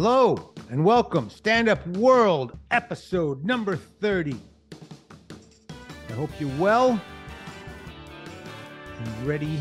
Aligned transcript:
Hello 0.00 0.54
and 0.70 0.84
welcome, 0.84 1.28
Stand 1.28 1.68
Up 1.68 1.84
World, 1.88 2.56
episode 2.70 3.44
number 3.44 3.74
30. 3.74 4.40
I 6.08 6.12
hope 6.12 6.30
you're 6.38 6.56
well 6.56 7.00
and 8.96 9.26
ready 9.26 9.58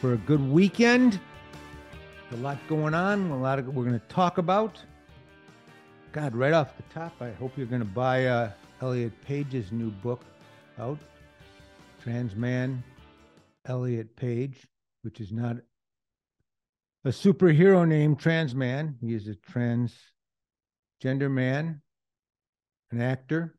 for 0.00 0.14
a 0.14 0.16
good 0.16 0.40
weekend. 0.50 1.20
A 2.32 2.36
lot 2.38 2.58
going 2.68 2.92
on, 2.92 3.30
a 3.30 3.38
lot 3.38 3.60
of 3.60 3.68
we're 3.68 3.84
going 3.84 4.00
to 4.00 4.06
talk 4.08 4.38
about. 4.38 4.82
God, 6.10 6.34
right 6.34 6.52
off 6.52 6.76
the 6.76 6.82
top, 6.92 7.14
I 7.20 7.30
hope 7.30 7.52
you're 7.56 7.66
going 7.66 7.82
to 7.82 7.86
buy 7.86 8.26
uh, 8.26 8.50
Elliot 8.82 9.12
Page's 9.24 9.70
new 9.70 9.92
book 9.92 10.24
out, 10.76 10.98
Trans 12.02 12.34
Man 12.34 12.82
Elliot 13.66 14.16
Page, 14.16 14.66
which 15.02 15.20
is 15.20 15.30
not 15.30 15.58
a 17.04 17.08
superhero 17.08 17.86
named 17.86 18.18
Trans 18.18 18.54
Man. 18.54 18.96
He 19.00 19.14
is 19.14 19.26
a 19.26 19.34
transgender 19.34 21.30
man, 21.30 21.80
an 22.90 23.00
actor, 23.00 23.56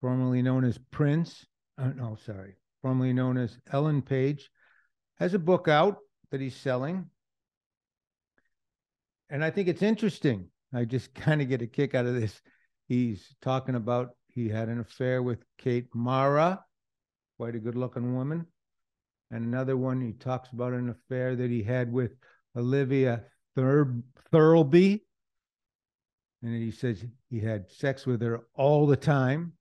formerly 0.00 0.42
known 0.42 0.64
as 0.64 0.78
Prince. 0.90 1.44
Uh, 1.76 1.88
no, 1.88 2.16
sorry, 2.24 2.56
formerly 2.82 3.12
known 3.12 3.36
as 3.36 3.58
Ellen 3.72 4.00
Page, 4.00 4.48
has 5.18 5.34
a 5.34 5.38
book 5.38 5.66
out 5.66 5.98
that 6.30 6.40
he's 6.40 6.56
selling. 6.56 7.10
And 9.28 9.44
I 9.44 9.50
think 9.50 9.66
it's 9.68 9.82
interesting. 9.82 10.48
I 10.72 10.84
just 10.84 11.14
kind 11.16 11.42
of 11.42 11.48
get 11.48 11.62
a 11.62 11.66
kick 11.66 11.94
out 11.94 12.06
of 12.06 12.14
this. 12.14 12.40
He's 12.88 13.34
talking 13.42 13.74
about 13.74 14.10
he 14.28 14.48
had 14.48 14.68
an 14.68 14.78
affair 14.78 15.22
with 15.22 15.42
Kate 15.58 15.88
Mara, 15.94 16.62
quite 17.38 17.56
a 17.56 17.60
good 17.60 17.74
looking 17.74 18.14
woman. 18.14 18.46
And 19.32 19.44
another 19.44 19.76
one, 19.76 20.00
he 20.00 20.12
talks 20.12 20.50
about 20.52 20.72
an 20.72 20.90
affair 20.90 21.34
that 21.34 21.50
he 21.50 21.64
had 21.64 21.90
with 21.90 22.12
Olivia 22.56 23.24
Thur- 23.54 24.02
Thirlby. 24.32 25.02
And 26.42 26.54
he 26.54 26.70
says 26.70 27.04
he 27.30 27.40
had 27.40 27.70
sex 27.70 28.06
with 28.06 28.22
her 28.22 28.42
all 28.54 28.86
the 28.86 28.96
time. 28.96 29.52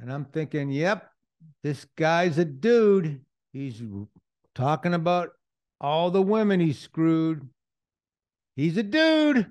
And 0.00 0.12
I'm 0.12 0.26
thinking, 0.26 0.70
yep, 0.70 1.10
this 1.62 1.86
guy's 1.96 2.38
a 2.38 2.44
dude. 2.44 3.20
He's 3.52 3.82
talking 4.54 4.94
about 4.94 5.30
all 5.80 6.10
the 6.10 6.22
women 6.22 6.60
he 6.60 6.72
screwed. 6.72 7.48
He's 8.54 8.76
a 8.76 8.82
dude. 8.82 9.50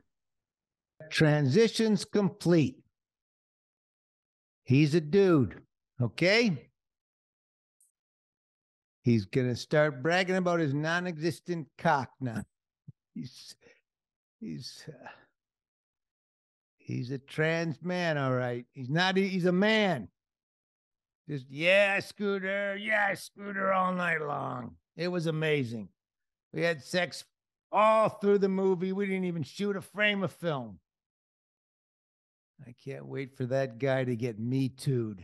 Transition's 1.09 2.05
complete. 2.05 2.77
He's 4.63 4.93
a 4.95 5.01
dude. 5.01 5.61
Okay. 6.01 6.66
He's 9.07 9.23
going 9.23 9.47
to 9.47 9.55
start 9.55 10.03
bragging 10.03 10.35
about 10.35 10.59
his 10.59 10.73
non 10.73 11.07
existent 11.07 11.69
cock 11.77 12.09
now. 12.19 12.43
He's, 13.15 13.55
he's, 14.41 14.83
uh, 14.85 15.07
he's 16.75 17.11
a 17.11 17.17
trans 17.17 17.81
man, 17.81 18.17
all 18.17 18.33
right. 18.33 18.65
He's 18.73 18.89
not, 18.89 19.15
he's 19.15 19.45
a 19.45 19.51
man. 19.53 20.09
Just, 21.29 21.45
yeah, 21.49 22.01
Scooter. 22.01 22.75
Yeah, 22.75 23.13
Scooter 23.13 23.71
all 23.71 23.93
night 23.93 24.21
long. 24.21 24.75
It 24.97 25.07
was 25.07 25.27
amazing. 25.27 25.87
We 26.51 26.63
had 26.63 26.83
sex 26.83 27.23
all 27.71 28.09
through 28.09 28.39
the 28.39 28.49
movie. 28.49 28.91
We 28.91 29.05
didn't 29.05 29.23
even 29.23 29.43
shoot 29.43 29.77
a 29.77 29.81
frame 29.81 30.21
of 30.21 30.33
film. 30.33 30.79
I 32.67 32.75
can't 32.83 33.05
wait 33.05 33.37
for 33.37 33.45
that 33.45 33.79
guy 33.79 34.03
to 34.03 34.17
get 34.17 34.37
me 34.37 34.67
tooed. 34.67 35.23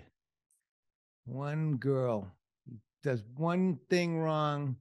One 1.26 1.76
girl 1.76 2.32
does 3.04 3.24
one 3.36 3.78
thing 3.90 4.18
wrong, 4.18 4.78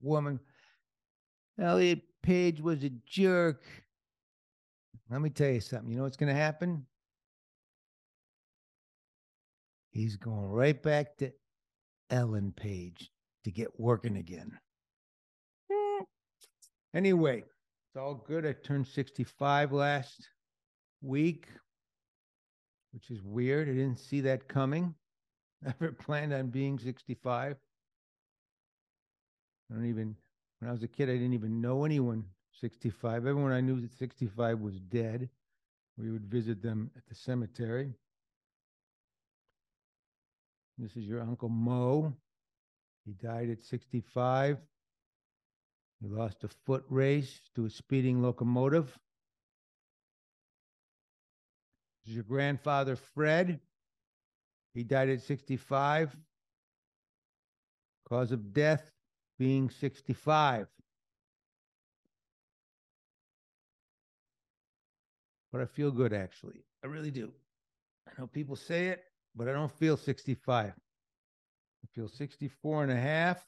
woman. 0.00 0.40
Elliot 1.60 2.02
Page 2.22 2.60
was 2.60 2.82
a 2.84 2.90
jerk. 3.06 3.64
Let 5.10 5.20
me 5.20 5.30
tell 5.30 5.50
you 5.50 5.60
something. 5.60 5.90
You 5.90 5.98
know 5.98 6.02
what's 6.04 6.16
going 6.16 6.34
to 6.34 6.40
happen? 6.40 6.84
He's 9.90 10.16
going 10.16 10.46
right 10.46 10.80
back 10.82 11.16
to 11.18 11.32
Ellen 12.10 12.52
Page 12.56 13.10
to 13.44 13.50
get 13.50 13.78
working 13.78 14.16
again. 14.16 14.58
Hmm. 15.72 16.02
Anyway, 16.94 17.38
it's 17.38 17.96
all 17.96 18.14
good. 18.26 18.44
I 18.44 18.52
turned 18.52 18.86
65 18.86 19.72
last 19.72 20.28
week, 21.00 21.46
which 22.92 23.10
is 23.10 23.22
weird. 23.22 23.68
I 23.68 23.72
didn't 23.72 23.98
see 23.98 24.20
that 24.22 24.48
coming. 24.48 24.94
Never 25.66 25.92
planned 25.92 26.32
on 26.32 26.48
being 26.48 26.78
65. 26.78 27.56
I 29.68 29.74
don't 29.74 29.86
even, 29.86 30.14
when 30.60 30.68
I 30.68 30.72
was 30.72 30.84
a 30.84 30.88
kid, 30.88 31.10
I 31.10 31.14
didn't 31.14 31.32
even 31.32 31.60
know 31.60 31.84
anyone 31.84 32.24
65. 32.60 33.26
Everyone 33.26 33.50
I 33.52 33.60
knew 33.60 33.82
at 33.82 33.92
65 33.92 34.60
was 34.60 34.78
dead. 34.78 35.28
We 35.98 36.10
would 36.12 36.26
visit 36.26 36.62
them 36.62 36.90
at 36.96 37.04
the 37.06 37.14
cemetery. 37.14 37.92
This 40.78 40.96
is 40.96 41.04
your 41.04 41.20
Uncle 41.22 41.48
Mo. 41.48 42.14
He 43.04 43.12
died 43.12 43.50
at 43.50 43.64
65. 43.64 44.58
He 46.00 46.08
lost 46.08 46.44
a 46.44 46.48
foot 46.48 46.84
race 46.88 47.40
to 47.54 47.64
a 47.64 47.70
speeding 47.70 48.22
locomotive. 48.22 48.86
This 52.04 52.10
is 52.10 52.14
your 52.14 52.24
grandfather, 52.24 52.94
Fred. 52.94 53.58
He 54.76 54.84
died 54.84 55.08
at 55.08 55.22
65. 55.22 56.14
Cause 58.06 58.30
of 58.30 58.52
death 58.52 58.92
being 59.38 59.70
65. 59.70 60.66
But 65.50 65.60
I 65.62 65.64
feel 65.64 65.90
good 65.90 66.12
actually. 66.12 66.62
I 66.84 66.88
really 66.88 67.10
do. 67.10 67.32
I 68.06 68.12
know 68.18 68.26
people 68.26 68.54
say 68.54 68.88
it, 68.88 69.04
but 69.34 69.48
I 69.48 69.52
don't 69.52 69.72
feel 69.72 69.96
65. 69.96 70.66
I 70.66 70.74
feel 71.94 72.08
64 72.08 72.82
and 72.82 72.92
a 72.92 72.96
half, 72.96 73.42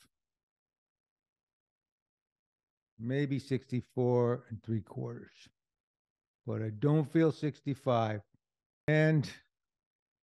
maybe 2.98 3.38
64 3.38 4.44
and 4.48 4.62
three 4.62 4.80
quarters. 4.80 5.48
But 6.46 6.62
I 6.62 6.70
don't 6.70 7.04
feel 7.12 7.30
65. 7.30 8.22
And 8.88 9.30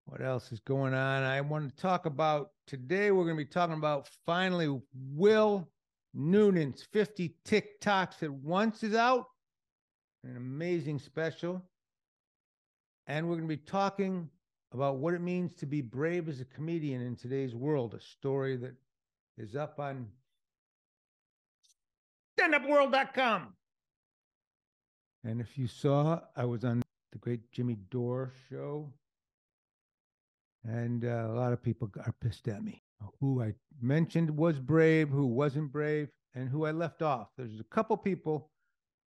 what 0.06 0.20
else 0.20 0.52
is 0.52 0.60
going 0.60 0.94
on? 0.94 1.22
I 1.22 1.40
want 1.40 1.68
to 1.68 1.82
talk 1.82 2.06
about 2.06 2.50
today. 2.66 3.10
We're 3.10 3.24
going 3.24 3.36
to 3.36 3.44
be 3.44 3.50
talking 3.50 3.76
about 3.76 4.08
finally 4.26 4.80
Will 5.14 5.68
Noonan's 6.14 6.82
50 6.92 7.34
TikToks 7.46 8.22
at 8.22 8.30
once 8.30 8.82
is 8.82 8.94
out. 8.94 9.26
An 10.24 10.36
amazing 10.36 10.98
special. 10.98 11.62
And 13.06 13.26
we're 13.26 13.36
going 13.36 13.48
to 13.48 13.56
be 13.56 13.62
talking 13.62 14.28
about 14.72 14.96
what 14.96 15.14
it 15.14 15.20
means 15.20 15.54
to 15.56 15.66
be 15.66 15.80
brave 15.80 16.28
as 16.28 16.40
a 16.40 16.44
comedian 16.46 17.02
in 17.02 17.16
today's 17.16 17.54
world, 17.54 17.94
a 17.94 18.00
story 18.00 18.56
that 18.56 18.74
is 19.38 19.56
up 19.56 19.80
on 19.80 20.06
standupworld.com. 22.38 23.54
And 25.24 25.40
if 25.40 25.56
you 25.56 25.66
saw, 25.66 26.20
I 26.36 26.44
was 26.44 26.64
on 26.64 26.82
the 27.12 27.19
great 27.19 27.52
Jimmy 27.52 27.76
Dore 27.90 28.32
show 28.50 28.92
and 30.64 31.04
uh, 31.04 31.28
a 31.28 31.34
lot 31.34 31.52
of 31.52 31.62
people 31.62 31.90
are 32.04 32.14
pissed 32.20 32.48
at 32.48 32.62
me. 32.62 32.82
Who 33.20 33.42
I 33.42 33.54
mentioned 33.80 34.30
was 34.30 34.58
brave, 34.58 35.08
who 35.08 35.26
wasn't 35.26 35.72
brave, 35.72 36.08
and 36.34 36.48
who 36.48 36.66
I 36.66 36.70
left 36.70 37.02
off. 37.02 37.28
There's 37.36 37.60
a 37.60 37.74
couple 37.74 37.96
people 37.96 38.50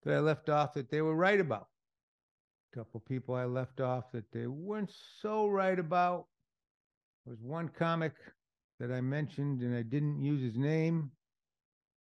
that 0.03 0.15
I 0.15 0.19
left 0.19 0.49
off 0.49 0.75
that 0.75 0.91
they 0.91 1.01
were 1.01 1.15
right 1.15 1.41
about. 1.41 1.69
A 2.73 2.79
couple 2.79 3.01
people 3.01 3.35
I 3.35 3.45
left 3.45 3.81
off 3.81 4.11
that 4.13 4.31
they 4.33 4.47
weren't 4.47 4.93
so 5.21 5.47
right 5.47 5.79
about. 5.79 6.27
There 7.25 7.33
was 7.33 7.41
one 7.41 7.69
comic 7.69 8.15
that 8.81 8.91
I 8.91 9.01
mentioned 9.01 9.63
and 9.63 9.75
I 9.77 9.83
didn't 9.83 10.21
use 10.21 10.43
his 10.43 10.59
name 10.59 11.11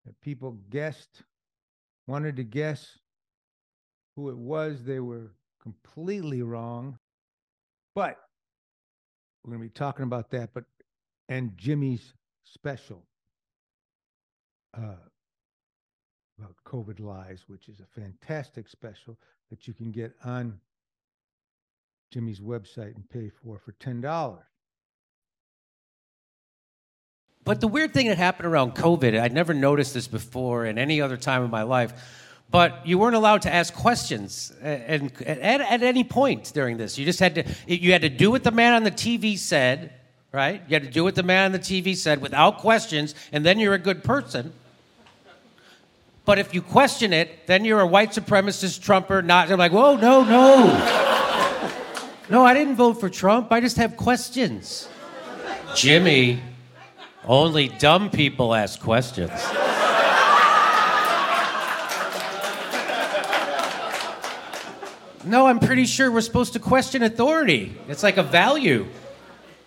that 0.04 0.20
people 0.20 0.58
guessed, 0.68 1.22
wanted 2.06 2.36
to 2.36 2.44
guess 2.44 2.98
who 4.16 4.28
it 4.28 4.36
was. 4.36 4.84
They 4.84 5.00
were 5.00 5.32
completely 5.62 6.42
wrong. 6.42 6.98
But 7.94 8.18
we're 9.44 9.56
going 9.56 9.68
to 9.68 9.72
be 9.72 9.78
talking 9.78 10.04
about 10.04 10.30
that, 10.30 10.50
but 10.54 10.64
and 11.28 11.56
Jimmy's 11.56 12.14
special 12.44 13.02
uh, 14.76 14.96
about 16.38 16.54
COVID 16.66 17.00
lies, 17.00 17.44
which 17.46 17.68
is 17.68 17.80
a 17.80 18.00
fantastic 18.00 18.68
special 18.68 19.18
that 19.50 19.66
you 19.66 19.74
can 19.74 19.90
get 19.90 20.14
on 20.24 20.58
Jimmy's 22.12 22.40
website 22.40 22.94
and 22.94 23.08
pay 23.08 23.28
for 23.28 23.58
for 23.58 23.72
ten 23.72 24.00
dollars. 24.00 24.44
But 27.44 27.60
the 27.60 27.68
weird 27.68 27.92
thing 27.92 28.08
that 28.08 28.16
happened 28.16 28.46
around 28.46 28.74
COVID, 28.74 29.20
I'd 29.20 29.34
never 29.34 29.52
noticed 29.52 29.92
this 29.92 30.08
before 30.08 30.64
in 30.64 30.78
any 30.78 31.02
other 31.02 31.18
time 31.18 31.44
in 31.44 31.50
my 31.50 31.62
life 31.62 31.92
but 32.54 32.86
you 32.86 32.98
weren't 32.98 33.16
allowed 33.16 33.42
to 33.42 33.52
ask 33.52 33.74
questions 33.74 34.52
uh, 34.62 34.66
and, 34.66 35.10
at, 35.22 35.60
at 35.60 35.82
any 35.82 36.04
point 36.04 36.52
during 36.54 36.76
this. 36.76 36.96
You 36.96 37.04
just 37.04 37.18
had 37.18 37.34
to 37.34 37.44
you 37.66 37.90
had 37.90 38.02
to 38.02 38.08
do 38.08 38.30
what 38.30 38.44
the 38.44 38.52
man 38.52 38.74
on 38.74 38.84
the 38.84 38.92
TV 38.92 39.36
said, 39.36 39.92
right? 40.30 40.62
You 40.68 40.74
had 40.74 40.84
to 40.84 40.88
do 40.88 41.02
what 41.02 41.16
the 41.16 41.24
man 41.24 41.46
on 41.46 41.50
the 41.50 41.58
TV 41.58 41.96
said 41.96 42.20
without 42.20 42.58
questions, 42.58 43.16
and 43.32 43.44
then 43.44 43.58
you're 43.58 43.74
a 43.74 43.78
good 43.80 44.04
person. 44.04 44.52
But 46.24 46.38
if 46.38 46.54
you 46.54 46.62
question 46.62 47.12
it, 47.12 47.48
then 47.48 47.64
you're 47.64 47.80
a 47.80 47.88
white 47.88 48.10
supremacist 48.12 48.80
Trumper. 48.82 49.20
Not 49.20 49.50
I'm 49.50 49.58
like, 49.58 49.72
whoa, 49.72 49.96
no, 49.96 50.22
no, 50.22 50.62
no. 52.30 52.46
I 52.46 52.54
didn't 52.54 52.76
vote 52.76 53.00
for 53.00 53.10
Trump. 53.10 53.50
I 53.50 53.58
just 53.58 53.78
have 53.78 53.96
questions. 53.96 54.88
Jimmy, 55.74 56.40
only 57.24 57.66
dumb 57.66 58.10
people 58.10 58.54
ask 58.54 58.78
questions. 58.78 59.32
No, 65.26 65.46
I'm 65.46 65.58
pretty 65.58 65.86
sure 65.86 66.10
we're 66.10 66.20
supposed 66.20 66.52
to 66.52 66.58
question 66.58 67.02
authority. 67.02 67.74
It's 67.88 68.02
like 68.02 68.18
a 68.18 68.22
value. 68.22 68.86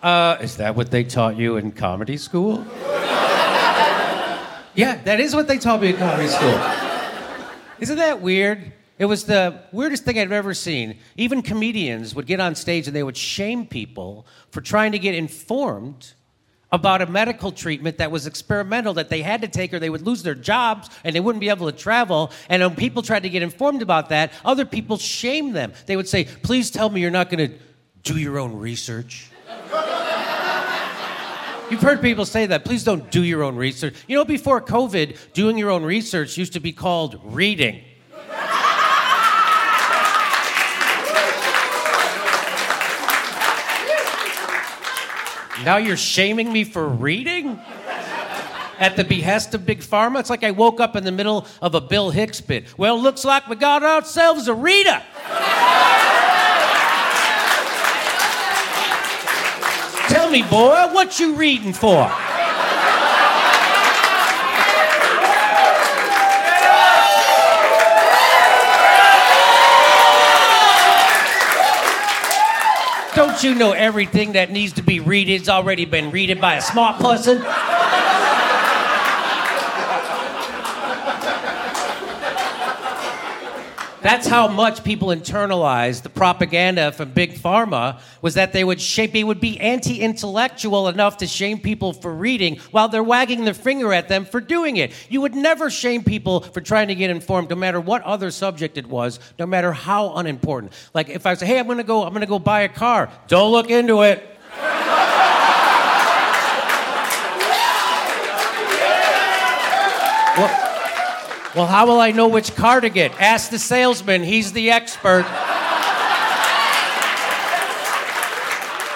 Uh, 0.04 0.38
is 0.39 0.57
that 0.57 0.75
what 0.75 0.92
they 0.92 1.04
taught 1.04 1.36
you 1.36 1.57
in 1.57 1.71
comedy 1.71 2.18
school? 2.18 2.63
yeah, 4.75 5.01
that 5.04 5.19
is 5.19 5.33
what 5.33 5.48
they 5.48 5.57
taught 5.57 5.81
me 5.81 5.89
in 5.89 5.98
comedy 5.98 6.27
school. 6.27 6.62
Isn't 7.80 7.98
that 7.98 8.21
weird? 8.21 8.71
It 9.00 9.06
was 9.06 9.25
the 9.25 9.62
weirdest 9.71 10.06
thing 10.06 10.19
I've 10.19 10.31
ever 10.31 10.54
seen. 10.54 11.00
Even 11.15 11.42
comedians 11.42 12.13
would 12.13 12.27
get 12.27 12.39
on 12.39 12.53
stage 12.53 12.86
and 12.88 12.95
they 12.95 13.03
would 13.03 13.18
shame 13.18 13.65
people 13.65 14.27
for 14.51 14.62
trying 14.62 14.92
to 14.92 15.00
get 15.00 15.15
informed 15.15 16.13
about 16.71 17.01
a 17.01 17.05
medical 17.05 17.51
treatment 17.51 17.97
that 17.97 18.11
was 18.11 18.27
experimental 18.27 18.93
that 18.95 19.09
they 19.09 19.21
had 19.21 19.41
to 19.41 19.47
take 19.47 19.73
or 19.73 19.79
they 19.79 19.89
would 19.89 20.01
lose 20.01 20.23
their 20.23 20.35
jobs 20.35 20.89
and 21.03 21.15
they 21.15 21.19
wouldn't 21.19 21.39
be 21.39 21.49
able 21.49 21.71
to 21.71 21.77
travel. 21.77 22.31
And 22.49 22.61
when 22.61 22.75
people 22.75 23.01
tried 23.01 23.23
to 23.23 23.29
get 23.29 23.41
informed 23.41 23.81
about 23.81 24.09
that, 24.09 24.33
other 24.43 24.65
people 24.65 24.97
shamed 24.97 25.55
them. 25.55 25.73
They 25.85 25.95
would 25.95 26.07
say, 26.07 26.25
Please 26.25 26.69
tell 26.69 26.89
me 26.89 27.01
you're 27.01 27.11
not 27.11 27.29
going 27.29 27.49
to 27.49 27.57
do 28.03 28.17
your 28.17 28.39
own 28.39 28.57
research. 28.57 29.29
You've 31.69 31.81
heard 31.81 32.01
people 32.01 32.25
say 32.25 32.45
that. 32.45 32.63
Please 32.63 32.85
don't 32.85 33.11
do 33.11 33.23
your 33.23 33.43
own 33.43 33.57
research. 33.57 33.93
You 34.07 34.17
know, 34.17 34.23
before 34.23 34.61
COVID, 34.61 35.33
doing 35.33 35.57
your 35.57 35.69
own 35.69 35.83
research 35.83 36.37
used 36.37 36.53
to 36.53 36.61
be 36.61 36.71
called 36.71 37.19
reading. 37.25 37.83
Now 45.63 45.77
you're 45.77 45.98
shaming 45.98 46.51
me 46.51 46.63
for 46.63 46.88
reading? 46.88 47.59
At 48.80 48.95
the 48.95 49.04
behest 49.04 49.56
of 49.56 49.65
Big 49.65 49.80
Pharma? 49.80 50.19
It's 50.19 50.30
like 50.30 50.44
I 50.44 50.51
woke 50.51 50.80
up 50.80 50.95
in 50.95 51.04
the 51.04 51.12
middle 51.12 51.48
of 51.63 51.74
a 51.74 51.81
Bill 51.81 52.12
Hicks 52.12 52.42
bit. 52.42 52.65
Well, 52.77 53.01
looks 53.01 53.25
like 53.25 53.48
we 53.48 53.56
got 53.56 53.83
ourselves 53.83 54.48
a 54.48 54.54
reader. 54.54 55.01
Tell 60.09 60.30
me, 60.30 60.44
boy, 60.44 60.94
what 60.94 61.19
you 61.19 61.33
reading 61.33 61.74
for? 61.74 62.12
Don't 73.38 73.51
you 73.51 73.54
know 73.54 73.74
everything 73.74 74.31
that 74.31 74.50
needs 74.50 74.74
to 74.74 74.81
be 74.81 75.00
readed's 75.00 75.48
already 75.48 75.86
been 75.86 76.10
readed 76.10 76.42
by 76.42 76.56
a 76.56 76.62
smart 76.62 77.00
person? 77.00 77.38
That's 84.01 84.27
how 84.27 84.47
much 84.47 84.83
people 84.83 85.07
internalized 85.07 86.03
the 86.03 86.09
propaganda 86.09 86.91
from 86.91 87.11
Big 87.11 87.33
Pharma 87.33 87.99
was 88.21 88.35
that 88.35 88.53
they 88.53 88.63
would 88.63 88.79
shape 88.79 89.11
they 89.11 89.23
would 89.23 89.39
be 89.39 89.59
anti-intellectual 89.59 90.88
enough 90.88 91.17
to 91.17 91.27
shame 91.27 91.59
people 91.59 91.94
for 91.94 92.13
reading 92.13 92.57
while 92.69 92.89
they're 92.89 93.03
wagging 93.03 93.44
their 93.44 93.55
finger 93.55 93.91
at 93.94 94.07
them 94.07 94.25
for 94.25 94.39
doing 94.39 94.77
it. 94.77 94.91
You 95.09 95.21
would 95.21 95.33
never 95.33 95.71
shame 95.71 96.03
people 96.03 96.41
for 96.41 96.61
trying 96.61 96.89
to 96.89 96.95
get 96.95 97.09
informed, 97.09 97.49
no 97.49 97.55
matter 97.55 97.81
what 97.81 98.03
other 98.03 98.29
subject 98.29 98.77
it 98.77 98.85
was, 98.85 99.19
no 99.39 99.47
matter 99.47 99.71
how 99.71 100.13
unimportant. 100.15 100.73
Like 100.93 101.09
if 101.09 101.25
I 101.25 101.33
say, 101.33 101.47
"Hey, 101.47 101.59
I'm 101.59 101.65
going 101.65 101.79
to 101.79 101.83
go 101.83 102.03
I'm 102.03 102.11
going 102.11 102.21
to 102.21 102.27
go 102.27 102.39
buy 102.39 102.61
a 102.61 102.69
car." 102.69 103.09
Don't 103.27 103.51
look 103.51 103.71
into 103.71 104.03
it. 104.03 104.23
well, 110.38 110.66
well, 111.57 111.65
how 111.65 111.88
will 111.88 112.00
I 112.00 112.12
know 112.12 112.27
which 112.27 112.56
car 112.56 112.80
to 112.80 112.88
get? 112.88 113.19
Ask 113.19 113.50
the 113.50 113.57
salesman, 113.57 114.21
he's 114.21 114.54
the 114.54 114.69
expert. 114.69 115.24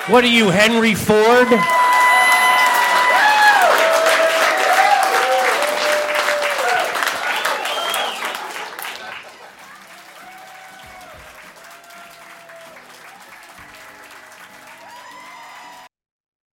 What 0.08 0.24
are 0.24 0.28
you, 0.28 0.52
Henry 0.52 0.94
Ford? 0.94 1.48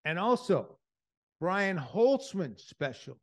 And 0.06 0.18
also, 0.18 0.78
Brian 1.38 1.76
Holtzman 1.76 2.58
special. 2.58 3.18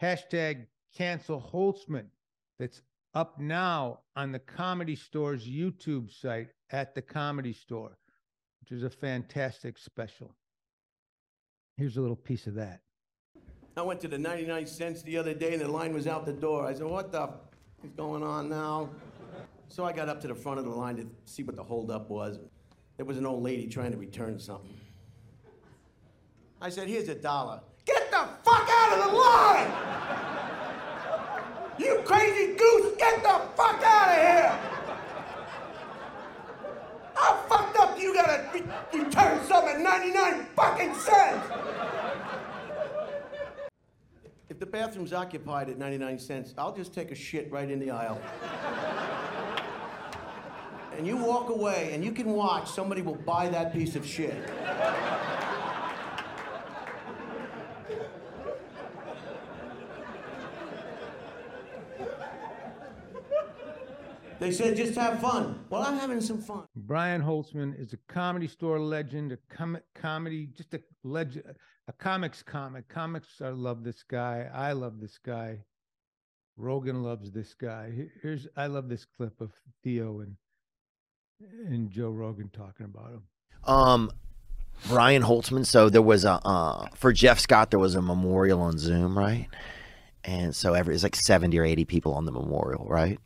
Hashtag 0.00 0.68
cancel 0.96 1.40
Holtzman 1.52 2.06
that's 2.58 2.82
up 3.14 3.38
now 3.38 4.00
on 4.16 4.32
the 4.32 4.38
Comedy 4.38 4.96
Store's 4.96 5.46
YouTube 5.46 6.10
site 6.10 6.48
at 6.70 6.94
the 6.94 7.02
Comedy 7.02 7.52
Store, 7.52 7.98
which 8.60 8.72
is 8.72 8.82
a 8.82 8.90
fantastic 8.90 9.78
special. 9.78 10.34
Here's 11.76 11.96
a 11.96 12.00
little 12.00 12.16
piece 12.16 12.46
of 12.46 12.54
that. 12.54 12.80
I 13.76 13.82
went 13.82 14.00
to 14.02 14.08
the 14.08 14.18
99 14.18 14.66
cents 14.66 15.02
the 15.02 15.16
other 15.16 15.32
day 15.32 15.54
and 15.54 15.62
the 15.62 15.68
line 15.68 15.94
was 15.94 16.06
out 16.06 16.26
the 16.26 16.32
door. 16.32 16.66
I 16.66 16.74
said, 16.74 16.86
What 16.86 17.10
the 17.10 17.22
f- 17.22 17.30
is 17.82 17.90
going 17.92 18.22
on 18.22 18.48
now? 18.48 18.90
So 19.68 19.84
I 19.84 19.92
got 19.92 20.10
up 20.10 20.20
to 20.20 20.28
the 20.28 20.34
front 20.34 20.58
of 20.58 20.66
the 20.66 20.70
line 20.70 20.96
to 20.96 21.06
see 21.24 21.42
what 21.42 21.56
the 21.56 21.62
holdup 21.62 22.10
was. 22.10 22.38
There 22.98 23.06
was 23.06 23.16
an 23.16 23.24
old 23.24 23.42
lady 23.42 23.66
trying 23.66 23.90
to 23.92 23.96
return 23.96 24.38
something. 24.38 24.74
I 26.60 26.68
said, 26.68 26.88
Here's 26.88 27.08
a 27.08 27.14
dollar. 27.14 27.62
Get 27.86 28.10
the 28.10 28.28
fuck 28.44 28.68
out 28.70 28.98
of 28.98 29.10
the 29.10 29.16
line! 29.16 30.41
You 31.78 32.02
crazy 32.04 32.54
goose, 32.54 32.96
get 32.98 33.22
the 33.22 33.40
fuck 33.56 33.82
out 33.82 34.08
of 34.08 34.14
here! 34.14 34.58
How 37.14 37.34
fucked 37.48 37.78
up 37.78 37.98
you 37.98 38.14
gotta 38.14 38.48
re- 38.52 39.00
return 39.00 39.44
something 39.46 39.76
at 39.76 39.80
99 39.80 40.46
fucking 40.54 40.94
cents? 40.94 41.46
If 44.50 44.58
the 44.58 44.66
bathroom's 44.66 45.12
occupied 45.12 45.70
at 45.70 45.78
99 45.78 46.18
cents, 46.18 46.54
I'll 46.58 46.76
just 46.76 46.92
take 46.92 47.10
a 47.10 47.14
shit 47.14 47.50
right 47.50 47.70
in 47.70 47.80
the 47.80 47.90
aisle. 47.90 48.20
and 50.96 51.06
you 51.06 51.16
walk 51.16 51.48
away 51.48 51.90
and 51.94 52.04
you 52.04 52.12
can 52.12 52.28
watch, 52.28 52.70
somebody 52.70 53.00
will 53.00 53.14
buy 53.14 53.48
that 53.48 53.72
piece 53.72 53.96
of 53.96 54.04
shit. 54.04 54.36
They 64.42 64.50
said 64.50 64.76
just 64.76 64.96
have 64.96 65.20
fun. 65.20 65.64
Well, 65.70 65.82
I'm 65.82 65.96
having 65.96 66.20
some 66.20 66.42
fun. 66.42 66.64
Brian 66.74 67.22
Holtzman 67.22 67.78
is 67.78 67.92
a 67.92 67.98
comedy 68.08 68.48
store 68.48 68.80
legend, 68.80 69.30
a 69.30 69.38
com- 69.48 69.78
comedy, 69.94 70.48
just 70.52 70.74
a 70.74 70.80
legend, 71.04 71.44
a 71.86 71.92
comics 71.92 72.42
comic. 72.42 72.88
Comics, 72.88 73.40
I 73.40 73.50
love 73.50 73.84
this 73.84 74.02
guy. 74.02 74.50
I 74.52 74.72
love 74.72 75.00
this 75.00 75.16
guy. 75.24 75.60
Rogan 76.56 77.04
loves 77.04 77.30
this 77.30 77.54
guy. 77.54 77.92
Here's, 78.20 78.48
I 78.56 78.66
love 78.66 78.88
this 78.88 79.04
clip 79.04 79.40
of 79.40 79.52
Theo 79.84 80.18
and 80.18 80.34
and 81.68 81.88
Joe 81.88 82.10
Rogan 82.10 82.50
talking 82.52 82.86
about 82.86 83.12
him. 83.12 83.22
Um, 83.62 84.10
Brian 84.88 85.22
Holtzman. 85.22 85.64
So 85.64 85.88
there 85.88 86.02
was 86.02 86.24
a 86.24 86.40
uh, 86.44 86.88
for 86.96 87.12
Jeff 87.12 87.38
Scott. 87.38 87.70
There 87.70 87.78
was 87.78 87.94
a 87.94 88.02
memorial 88.02 88.60
on 88.60 88.76
Zoom, 88.76 89.16
right? 89.16 89.46
And 90.24 90.52
so 90.52 90.74
every 90.74 90.96
it's 90.96 91.04
like 91.04 91.14
seventy 91.14 91.60
or 91.60 91.64
eighty 91.64 91.84
people 91.84 92.14
on 92.14 92.24
the 92.24 92.32
memorial, 92.32 92.86
right? 92.88 93.20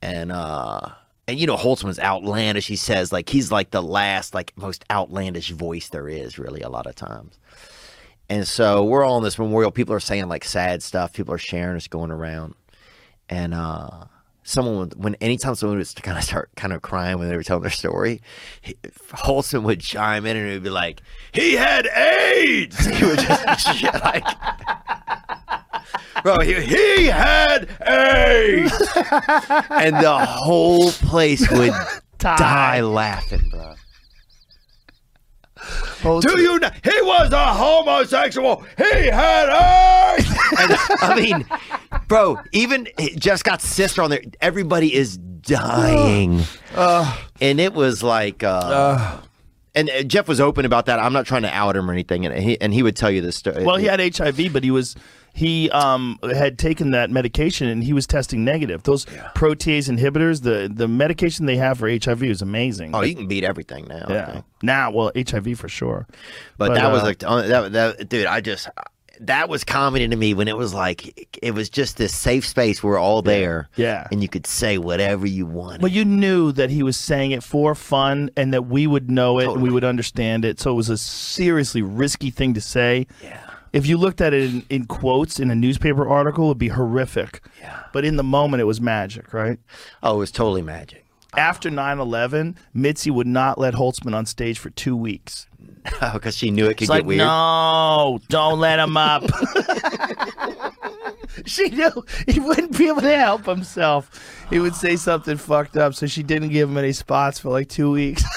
And 0.00 0.30
uh, 0.32 0.80
and 1.28 1.38
you 1.38 1.46
know 1.46 1.56
Holtzman's 1.56 2.00
outlandish. 2.00 2.66
He 2.66 2.76
says 2.76 3.12
like 3.12 3.28
he's 3.28 3.52
like 3.52 3.70
the 3.70 3.82
last 3.82 4.34
like 4.34 4.52
most 4.56 4.84
outlandish 4.90 5.50
voice 5.50 5.88
there 5.90 6.08
is, 6.08 6.38
really 6.38 6.62
a 6.62 6.68
lot 6.68 6.86
of 6.86 6.94
times. 6.94 7.38
And 8.30 8.46
so 8.46 8.84
we're 8.84 9.04
all 9.04 9.18
in 9.18 9.24
this 9.24 9.38
memorial. 9.38 9.70
People 9.70 9.94
are 9.94 10.00
saying 10.00 10.28
like 10.28 10.44
sad 10.44 10.82
stuff. 10.82 11.12
People 11.12 11.34
are 11.34 11.38
sharing. 11.38 11.76
It's 11.76 11.88
going 11.88 12.10
around, 12.10 12.54
and 13.28 13.54
uh, 13.54 14.04
someone 14.48 14.78
would, 14.78 15.02
when 15.02 15.14
anytime 15.16 15.54
someone 15.54 15.82
to 15.82 16.02
kind 16.02 16.16
of 16.16 16.24
start 16.24 16.50
kind 16.56 16.72
of 16.72 16.80
crying 16.80 17.18
when 17.18 17.28
they 17.28 17.36
were 17.36 17.42
telling 17.42 17.62
their 17.62 17.70
story, 17.70 18.22
he, 18.62 18.74
Holtzman 19.10 19.62
would 19.64 19.80
chime 19.80 20.24
in 20.24 20.36
and 20.36 20.48
it 20.48 20.52
would 20.54 20.62
be 20.62 20.70
like, 20.70 21.02
"He 21.32 21.54
had 21.54 21.86
AIDS." 21.86 22.86
He 22.98 23.04
would 23.04 23.18
just 23.18 23.82
like, 24.04 24.24
"Bro, 26.22 26.40
he, 26.40 26.54
he 26.54 27.06
had 27.06 27.68
AIDS," 27.86 28.72
and 29.70 29.96
the 29.96 30.18
whole 30.26 30.90
place 30.92 31.48
would 31.50 31.72
die 32.18 32.80
laughing, 32.80 33.48
bro. 33.50 33.74
Do 36.02 36.40
you 36.40 36.58
know 36.60 36.70
he 36.84 37.02
was 37.02 37.32
a 37.32 37.46
homosexual? 37.46 38.64
He 38.76 39.06
had 39.06 39.48
AIDS. 39.48 40.28
and, 40.58 40.72
I 41.02 41.14
mean, 41.16 41.46
bro. 42.06 42.38
Even 42.52 42.88
Jeff 43.16 43.42
got 43.42 43.60
sister 43.60 44.02
on 44.02 44.10
there. 44.10 44.22
Everybody 44.40 44.94
is 44.94 45.16
dying, 45.16 46.42
and 46.76 47.60
it 47.60 47.74
was 47.74 48.02
like. 48.02 48.42
Uh, 48.42 49.20
and 49.74 49.90
uh, 49.90 50.02
Jeff 50.02 50.26
was 50.26 50.40
open 50.40 50.64
about 50.64 50.86
that. 50.86 50.98
I'm 50.98 51.12
not 51.12 51.26
trying 51.26 51.42
to 51.42 51.54
out 51.54 51.76
him 51.76 51.88
or 51.88 51.92
anything, 51.92 52.26
and 52.26 52.36
he 52.42 52.60
and 52.60 52.72
he 52.72 52.82
would 52.82 52.96
tell 52.96 53.10
you 53.10 53.20
this 53.20 53.36
story. 53.36 53.64
Well, 53.64 53.76
he 53.76 53.86
had 53.86 54.00
HIV, 54.00 54.52
but 54.52 54.64
he 54.64 54.70
was 54.70 54.96
he 55.38 55.70
um, 55.70 56.18
had 56.22 56.58
taken 56.58 56.90
that 56.90 57.10
medication 57.10 57.68
and 57.68 57.84
he 57.84 57.92
was 57.92 58.08
testing 58.08 58.44
negative. 58.44 58.82
Those 58.82 59.04
protease 59.36 59.88
inhibitors, 59.88 60.42
the 60.42 60.68
the 60.72 60.88
medication 60.88 61.46
they 61.46 61.56
have 61.56 61.78
for 61.78 61.88
HIV 61.88 62.24
is 62.24 62.42
amazing. 62.42 62.94
Oh, 62.94 63.02
you 63.02 63.14
can 63.14 63.28
beat 63.28 63.44
everything 63.44 63.86
now. 63.86 64.06
Yeah. 64.08 64.40
Now, 64.62 64.90
well, 64.90 65.12
HIV 65.16 65.56
for 65.56 65.68
sure. 65.68 66.08
But, 66.56 66.68
But, 66.68 66.74
that 66.74 66.90
was 66.90 67.02
uh, 67.02 67.04
like 67.04 67.24
uh, 67.24 67.42
that, 67.42 67.72
that 67.72 68.08
dude. 68.08 68.26
I 68.26 68.40
just 68.40 68.68
that 69.20 69.48
was 69.48 69.64
comedy 69.64 70.06
to 70.08 70.16
me 70.16 70.34
when 70.34 70.48
it 70.48 70.56
was 70.56 70.74
like 70.74 71.38
it 71.40 71.52
was 71.52 71.70
just 71.70 71.98
this 71.98 72.14
safe 72.14 72.46
space. 72.46 72.82
We're 72.82 72.98
all 72.98 73.22
there, 73.22 73.68
Yeah. 73.76 74.08
and 74.10 74.22
you 74.22 74.28
could 74.28 74.46
say 74.46 74.78
whatever 74.78 75.26
you 75.26 75.46
wanted. 75.46 75.80
But 75.80 75.92
you 75.92 76.04
knew 76.04 76.50
that 76.52 76.70
he 76.70 76.82
was 76.82 76.96
saying 76.96 77.30
it 77.30 77.44
for 77.44 77.74
fun 77.76 78.30
and 78.36 78.52
that 78.52 78.66
we 78.66 78.86
would 78.88 79.08
know 79.08 79.38
it 79.38 79.48
and 79.48 79.62
we 79.62 79.70
would 79.70 79.84
understand 79.84 80.44
it. 80.44 80.58
So 80.60 80.72
it 80.72 80.74
was 80.74 80.88
a 80.88 80.98
seriously 80.98 81.82
risky 81.82 82.30
thing 82.30 82.54
to 82.54 82.60
say. 82.60 83.06
yeah, 83.22 83.47
If 83.72 83.86
you 83.86 83.98
looked 83.98 84.20
at 84.20 84.32
it 84.32 84.44
in, 84.44 84.64
in 84.70 84.86
quotes 84.86 85.38
in 85.38 85.50
a 85.50 85.54
newspaper 85.54 86.08
article, 86.08 86.46
it'd 86.46 86.58
be 86.58 86.68
horrific. 86.68 87.42
yeah. 87.60 87.82
But 87.92 88.04
in 88.04 88.16
the 88.16 88.22
moment, 88.24 88.60
it 88.60 88.64
was 88.64 88.80
magic, 88.80 89.32
right? 89.34 89.58
Oh, 90.02 90.16
it 90.16 90.18
was 90.18 90.30
totally 90.30 90.62
magic. 90.62 91.04
After 91.36 91.70
9 91.70 91.98
11, 91.98 92.56
Mitzi 92.72 93.10
would 93.10 93.26
not 93.26 93.58
let 93.58 93.74
Holtzman 93.74 94.14
on 94.14 94.24
stage 94.26 94.58
for 94.58 94.70
two 94.70 94.96
weeks. 94.96 95.46
Oh, 96.02 96.12
because 96.14 96.36
she 96.36 96.50
knew 96.50 96.66
it 96.66 96.74
could 96.74 96.82
It's 96.82 96.90
get 96.90 96.96
like, 96.98 97.06
weird. 97.06 97.18
no, 97.18 98.20
don't 98.28 98.60
let 98.60 98.78
him 98.78 98.96
up. 98.98 99.24
she 101.46 101.70
knew 101.70 102.04
he 102.26 102.40
wouldn't 102.40 102.76
be 102.76 102.88
able 102.88 103.00
to 103.00 103.16
help 103.16 103.46
himself. 103.46 104.10
He 104.50 104.58
would 104.58 104.74
say 104.74 104.96
something 104.96 105.38
fucked 105.38 105.78
up, 105.78 105.94
so 105.94 106.06
she 106.06 106.22
didn't 106.22 106.50
give 106.50 106.68
him 106.68 106.76
any 106.76 106.92
spots 106.92 107.38
for 107.38 107.48
like 107.50 107.68
two 107.68 107.90
weeks. 107.90 108.22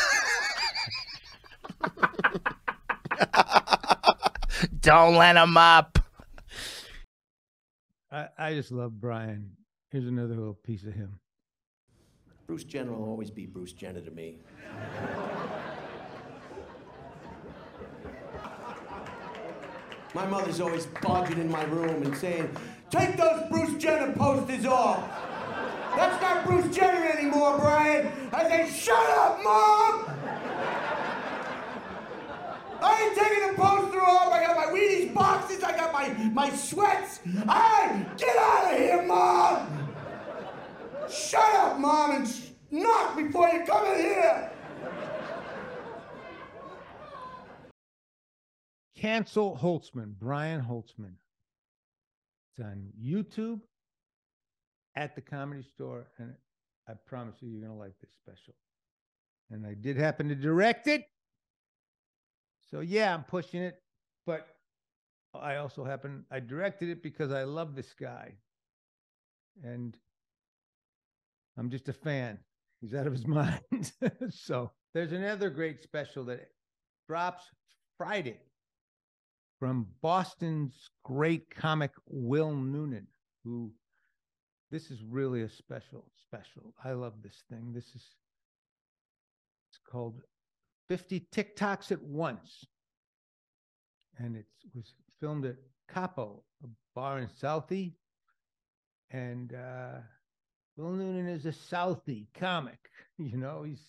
don't 4.81 5.15
let 5.15 5.37
him 5.37 5.57
up. 5.57 5.99
I, 8.11 8.27
I 8.37 8.53
just 8.53 8.71
love 8.71 8.99
Brian. 8.99 9.51
Here's 9.89 10.07
another 10.07 10.35
little 10.35 10.53
piece 10.53 10.83
of 10.83 10.93
him. 10.93 11.19
Bruce 12.47 12.63
Jenner 12.63 12.91
will 12.91 13.05
always 13.05 13.31
be 13.31 13.45
Bruce 13.45 13.73
Jenner 13.73 14.01
to 14.01 14.11
me. 14.11 14.39
My 20.13 20.25
mother's 20.25 20.59
always 20.59 20.87
barging 21.01 21.39
in 21.39 21.49
my 21.49 21.63
room 21.63 22.03
and 22.03 22.17
saying, 22.17 22.49
Take 22.89 23.15
those 23.15 23.49
Bruce 23.49 23.81
Jenner 23.81 24.11
posters 24.13 24.65
off. 24.65 25.09
That's 25.95 26.21
not 26.21 26.45
Bruce 26.45 26.75
Jenner 26.75 27.05
anymore, 27.07 27.57
Brian. 27.59 28.11
I 28.33 28.43
say, 28.49 28.69
Shut 28.69 29.09
up, 29.17 29.41
Mom! 29.41 30.20
I 32.81 33.03
ain't 33.03 33.15
taking 33.17 33.47
the 33.49 33.53
poster 33.61 34.01
off. 34.01 34.31
I 34.33 34.45
got 34.45 34.55
my 34.55 34.65
Wheaties 34.65 35.13
boxes. 35.13 35.63
I 35.63 35.75
got 35.75 35.93
my, 35.93 36.09
my 36.31 36.49
sweats. 36.49 37.19
Hey, 37.19 38.05
get 38.17 38.37
out 38.37 38.73
of 38.73 38.79
here, 38.79 39.03
Mom! 39.03 39.87
Shut 41.09 41.55
up, 41.55 41.79
Mom, 41.79 42.11
and 42.11 42.27
sh- 42.27 42.49
knock 42.71 43.17
before 43.17 43.49
you 43.49 43.63
come 43.65 43.85
in 43.87 43.99
here. 43.99 44.51
Cancel 48.95 49.57
Holtzman, 49.57 50.13
Brian 50.19 50.61
Holtzman. 50.61 51.15
It's 52.51 52.59
on 52.63 52.89
YouTube 53.01 53.61
at 54.95 55.15
the 55.15 55.21
comedy 55.21 55.63
store, 55.63 56.07
and 56.17 56.33
I 56.87 56.93
promise 57.05 57.35
you, 57.39 57.49
you're 57.49 57.61
gonna 57.67 57.79
like 57.79 57.93
this 57.99 58.11
special. 58.13 58.53
And 59.49 59.65
I 59.65 59.73
did 59.73 59.97
happen 59.97 60.29
to 60.29 60.35
direct 60.35 60.87
it. 60.87 61.05
So 62.71 62.79
yeah, 62.79 63.13
I'm 63.13 63.23
pushing 63.23 63.61
it, 63.61 63.81
but 64.25 64.47
I 65.33 65.57
also 65.57 65.83
happen 65.83 66.25
I 66.31 66.39
directed 66.39 66.89
it 66.89 67.03
because 67.03 67.31
I 67.31 67.43
love 67.43 67.75
this 67.75 67.93
guy. 67.99 68.33
And 69.63 69.97
I'm 71.57 71.69
just 71.69 71.89
a 71.89 71.93
fan. 71.93 72.39
He's 72.79 72.95
out 72.95 73.07
of 73.07 73.13
his 73.13 73.27
mind. 73.39 73.91
so 74.29 74.71
there's 74.93 75.11
another 75.11 75.49
great 75.49 75.83
special 75.83 76.23
that 76.25 76.47
drops 77.07 77.43
Friday 77.97 78.39
from 79.59 79.85
Boston's 80.01 80.89
great 81.03 81.53
comic 81.53 81.91
Will 82.07 82.55
Noonan, 82.55 83.05
who 83.43 83.71
this 84.71 84.89
is 84.89 85.03
really 85.03 85.41
a 85.41 85.49
special 85.49 86.05
special. 86.15 86.73
I 86.83 86.93
love 86.93 87.13
this 87.21 87.43
thing. 87.49 87.73
This 87.73 87.87
is 87.93 88.15
it's 89.69 89.79
called 89.89 90.21
50 90.91 91.25
TikToks 91.31 91.93
at 91.93 92.03
once. 92.03 92.65
And 94.17 94.35
it 94.35 94.45
was 94.75 94.93
filmed 95.21 95.45
at 95.45 95.55
Capo, 95.87 96.43
a 96.65 96.67
bar 96.93 97.19
in 97.19 97.29
Southie. 97.29 97.93
And 99.09 99.53
uh 99.53 99.99
Will 100.75 100.91
Noonan 100.91 101.29
is 101.29 101.45
a 101.45 101.53
Southie 101.53 102.27
comic. 102.33 102.77
You 103.17 103.37
know, 103.37 103.63
he's 103.63 103.85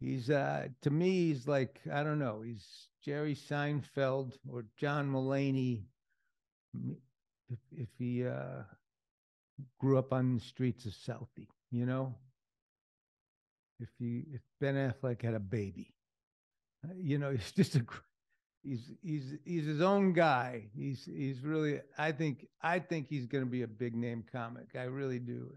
he's 0.00 0.30
uh 0.30 0.66
to 0.82 0.90
me 0.90 1.28
he's 1.28 1.46
like 1.46 1.78
I 1.92 2.02
don't 2.02 2.18
know, 2.18 2.42
he's 2.42 2.88
Jerry 3.04 3.36
Seinfeld 3.36 4.32
or 4.50 4.64
John 4.78 5.08
Mulaney 5.08 5.84
if 7.48 7.60
if 7.70 7.88
he 7.98 8.26
uh 8.26 8.64
grew 9.78 9.96
up 9.96 10.12
on 10.12 10.34
the 10.34 10.40
streets 10.40 10.86
of 10.86 10.92
Southie, 10.92 11.50
you 11.70 11.86
know? 11.86 12.16
If 13.80 13.88
he 13.98 14.24
if 14.32 14.40
Ben 14.60 14.74
Affleck 14.74 15.22
had 15.22 15.34
a 15.34 15.40
baby. 15.40 15.94
Uh, 16.84 16.94
You 16.96 17.18
know, 17.18 17.30
he's 17.36 17.52
just 17.52 17.76
a 17.76 17.84
he's 18.62 18.90
he's 19.02 19.34
he's 19.44 19.66
his 19.66 19.80
own 19.80 20.12
guy. 20.12 20.68
He's 20.74 21.04
he's 21.04 21.42
really 21.42 21.80
I 21.96 22.12
think 22.12 22.46
I 22.62 22.78
think 22.78 23.08
he's 23.08 23.26
going 23.26 23.44
to 23.44 23.50
be 23.50 23.62
a 23.62 23.68
big 23.68 23.94
name 23.94 24.24
comic. 24.30 24.68
I 24.76 24.84
really 24.84 25.18
do. 25.18 25.52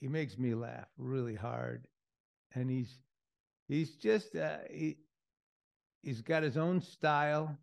He 0.00 0.08
makes 0.08 0.38
me 0.38 0.54
laugh 0.54 0.88
really 0.96 1.34
hard, 1.34 1.86
and 2.54 2.70
he's 2.70 3.00
he's 3.68 3.96
just 3.96 4.36
uh, 4.36 4.58
he 4.70 4.98
he's 6.02 6.22
got 6.22 6.42
his 6.42 6.56
own 6.56 6.80
style, 6.80 7.56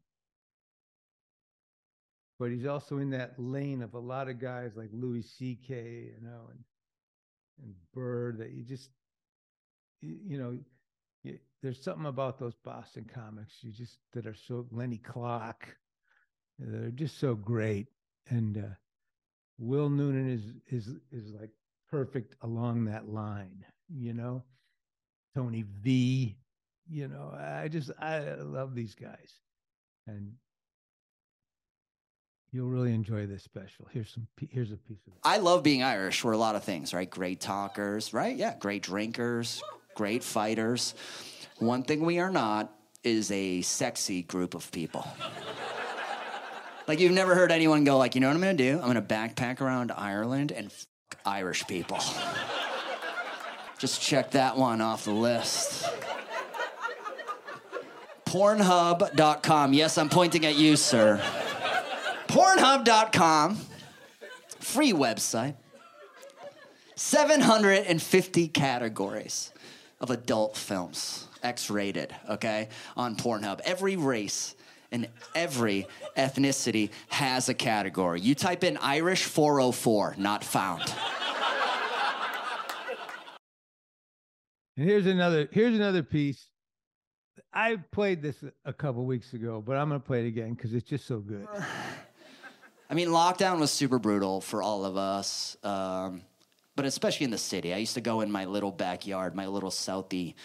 but 2.39 2.51
he's 2.51 2.65
also 2.65 2.97
in 2.97 3.09
that 3.11 3.33
lane 3.39 3.81
of 3.81 3.93
a 3.93 3.99
lot 3.99 4.27
of 4.29 4.39
guys 4.39 4.75
like 4.75 4.89
Louis 4.91 5.21
C.K. 5.23 6.11
You 6.15 6.21
know, 6.21 6.49
and 6.49 6.59
and 7.63 7.73
Bird 7.93 8.39
that 8.39 8.51
you 8.51 8.63
just 8.63 8.89
you, 10.05 10.17
you 10.27 10.37
know 10.37 10.57
y- 11.23 11.39
there's 11.61 11.81
something 11.81 12.05
about 12.05 12.37
those 12.37 12.55
Boston 12.63 13.09
comics 13.11 13.55
you 13.61 13.71
just 13.71 13.97
that 14.13 14.25
are 14.27 14.35
so 14.35 14.65
Lenny 14.71 14.97
Clarke, 14.99 15.75
they're 16.59 16.91
just 16.91 17.19
so 17.19 17.35
great, 17.35 17.87
and 18.29 18.57
uh, 18.57 18.75
Will 19.57 19.89
Noonan 19.89 20.29
is 20.29 20.53
is 20.67 20.95
is 21.11 21.31
like 21.33 21.51
perfect 21.89 22.35
along 22.41 22.85
that 22.85 23.09
line, 23.09 23.65
you 23.89 24.13
know. 24.13 24.43
Tony 25.35 25.65
V, 25.81 26.37
you 26.89 27.07
know, 27.09 27.33
I 27.37 27.67
just 27.67 27.91
I 27.99 28.35
love 28.35 28.73
these 28.73 28.95
guys, 28.95 29.33
and 30.07 30.31
you'll 32.51 32.69
really 32.69 32.93
enjoy 32.93 33.25
this 33.25 33.43
special. 33.43 33.87
Here's 33.91 34.09
some 34.13 34.27
here's 34.49 34.71
a 34.71 34.77
piece 34.77 35.01
of 35.07 35.13
it. 35.13 35.19
I 35.23 35.37
love 35.39 35.61
being 35.63 35.83
Irish. 35.83 36.23
We're 36.23 36.31
a 36.31 36.37
lot 36.37 36.55
of 36.55 36.63
things, 36.63 36.93
right? 36.93 37.09
Great 37.09 37.41
talkers, 37.41 38.13
right? 38.13 38.35
Yeah, 38.35 38.55
great 38.57 38.81
drinkers, 38.83 39.61
great 39.95 40.23
fighters. 40.23 40.93
One 41.57 41.83
thing 41.83 42.05
we 42.05 42.19
are 42.19 42.29
not 42.29 42.71
is 43.03 43.31
a 43.31 43.61
sexy 43.61 44.21
group 44.21 44.53
of 44.53 44.71
people. 44.71 45.07
like 46.87 46.99
you've 46.99 47.13
never 47.13 47.33
heard 47.33 47.51
anyone 47.51 47.83
go 47.85 47.97
like, 47.97 48.13
you 48.13 48.21
know 48.21 48.27
what 48.27 48.35
I'm 48.35 48.41
gonna 48.41 48.53
do? 48.53 48.79
I'm 48.79 48.87
gonna 48.87 49.01
backpack 49.01 49.61
around 49.61 49.91
Ireland 49.91 50.51
and 50.51 50.71
Irish 51.25 51.65
people. 51.67 51.99
Just 53.77 54.01
check 54.01 54.31
that 54.31 54.57
one 54.57 54.81
off 54.81 55.05
the 55.05 55.11
list. 55.11 55.89
Pornhub.com. 58.25 59.73
Yes, 59.73 59.97
I'm 59.97 60.09
pointing 60.09 60.45
at 60.45 60.55
you, 60.55 60.75
sir. 60.75 61.21
Pornhub.com. 62.27 63.57
Free 64.59 64.91
website. 64.91 65.55
750 66.95 68.47
categories 68.49 69.51
of 69.99 70.09
adult 70.09 70.57
films, 70.57 71.27
X 71.43 71.69
rated, 71.69 72.15
okay, 72.29 72.69
on 72.97 73.15
Pornhub. 73.15 73.59
Every 73.61 73.95
race 73.95 74.55
and 74.91 75.07
every 75.33 75.87
ethnicity 76.17 76.89
has 77.09 77.49
a 77.49 77.53
category. 77.53 78.21
You 78.21 78.35
type 78.35 78.63
in 78.63 78.77
Irish 78.77 79.23
404, 79.23 80.15
not 80.17 80.43
found. 80.43 80.83
And 84.77 84.89
here's 84.89 85.05
another 85.05 85.47
here's 85.51 85.73
another 85.75 86.03
piece. 86.03 86.47
I 87.53 87.77
played 87.91 88.21
this 88.21 88.43
a- 88.65 88.73
couple 88.73 89.05
weeks 89.05 89.33
ago, 89.33 89.63
but 89.65 89.77
I'm 89.77 89.87
gonna 89.87 90.01
play 90.01 90.25
it 90.25 90.27
again 90.27 90.53
because 90.53 90.73
it's 90.73 90.87
just 90.87 91.07
so 91.07 91.19
good. 91.19 91.47
I 92.89 92.93
mean, 92.93 93.07
lockdown 93.07 93.59
was 93.59 93.71
super 93.71 93.97
brutal 93.99 94.41
for 94.41 94.61
all 94.61 94.85
of 94.85 94.95
us, 94.97 95.57
um, 95.63 96.21
but 96.75 96.85
especially 96.85 97.25
in 97.25 97.31
the 97.31 97.37
city. 97.37 97.73
I 97.73 97.77
used 97.77 97.95
to 97.95 98.01
go 98.01 98.21
in 98.21 98.31
my 98.31 98.45
little 98.45 98.71
backyard, 98.71 99.35
my 99.35 99.47
little 99.47 99.71
Southie 99.71 100.35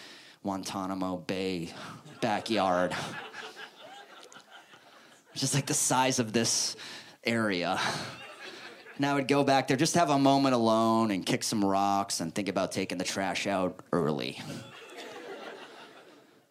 Guantanamo 0.43 1.17
Bay 1.17 1.69
backyard. 2.21 2.95
Just 5.35 5.53
like 5.53 5.65
the 5.65 5.73
size 5.73 6.19
of 6.19 6.33
this 6.33 6.75
area. 7.23 7.79
And 8.97 9.05
I 9.05 9.13
would 9.13 9.27
go 9.27 9.43
back 9.43 9.67
there 9.67 9.77
just 9.77 9.95
have 9.95 10.09
a 10.09 10.19
moment 10.19 10.53
alone 10.53 11.11
and 11.11 11.25
kick 11.25 11.43
some 11.43 11.63
rocks 11.63 12.19
and 12.19 12.35
think 12.35 12.49
about 12.49 12.71
taking 12.71 12.97
the 12.97 13.03
trash 13.03 13.47
out 13.47 13.79
early. 13.91 14.39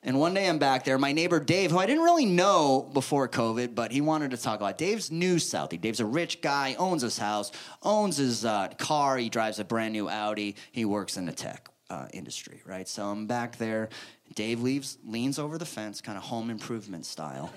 And 0.03 0.19
one 0.19 0.33
day 0.33 0.49
I'm 0.49 0.59
back 0.59 0.85
there. 0.85 0.97
My 0.97 1.13
neighbor 1.13 1.39
Dave, 1.41 1.71
who 1.71 1.79
I 1.79 1.85
didn't 1.85 2.05
really 2.05 2.25
know 2.25 2.89
before 2.95 3.29
COVID, 3.29 3.75
but 3.75 3.93
he 3.93 4.01
wanted 4.01 4.31
to 4.31 4.39
talk 4.39 4.59
about. 4.59 4.79
Dave's 4.79 5.11
new 5.11 5.37
Southie. 5.37 5.79
Dave's 5.79 6.01
a 6.01 6.07
rich 6.07 6.41
guy, 6.41 6.75
owns 6.79 7.03
his 7.03 7.19
house, 7.19 7.53
owns 7.83 8.17
his 8.17 8.47
uh, 8.47 8.69
car. 8.79 9.19
He 9.19 9.29
drives 9.29 9.59
a 9.59 9.65
brand 9.65 9.93
new 9.93 10.09
Audi. 10.09 10.57
He 10.73 10.87
works 10.87 11.19
in 11.19 11.27
the 11.27 11.33
tech 11.33 11.69
uh, 11.91 12.07
industry, 12.15 12.63
right? 12.65 12.89
So 12.89 13.05
I'm 13.05 13.27
back 13.27 13.57
there. 13.59 13.91
Dave 14.35 14.63
leaves, 14.63 14.97
leans 15.05 15.39
over 15.39 15.59
the 15.59 15.67
fence, 15.67 16.01
kind 16.01 16.17
of 16.17 16.25
home 16.25 16.49
improvement 16.49 17.05
style, 17.05 17.53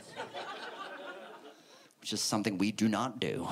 which 2.02 2.12
is 2.12 2.20
something 2.20 2.58
we 2.58 2.74
do 2.74 2.90
not 2.90 3.22
do. 3.22 3.48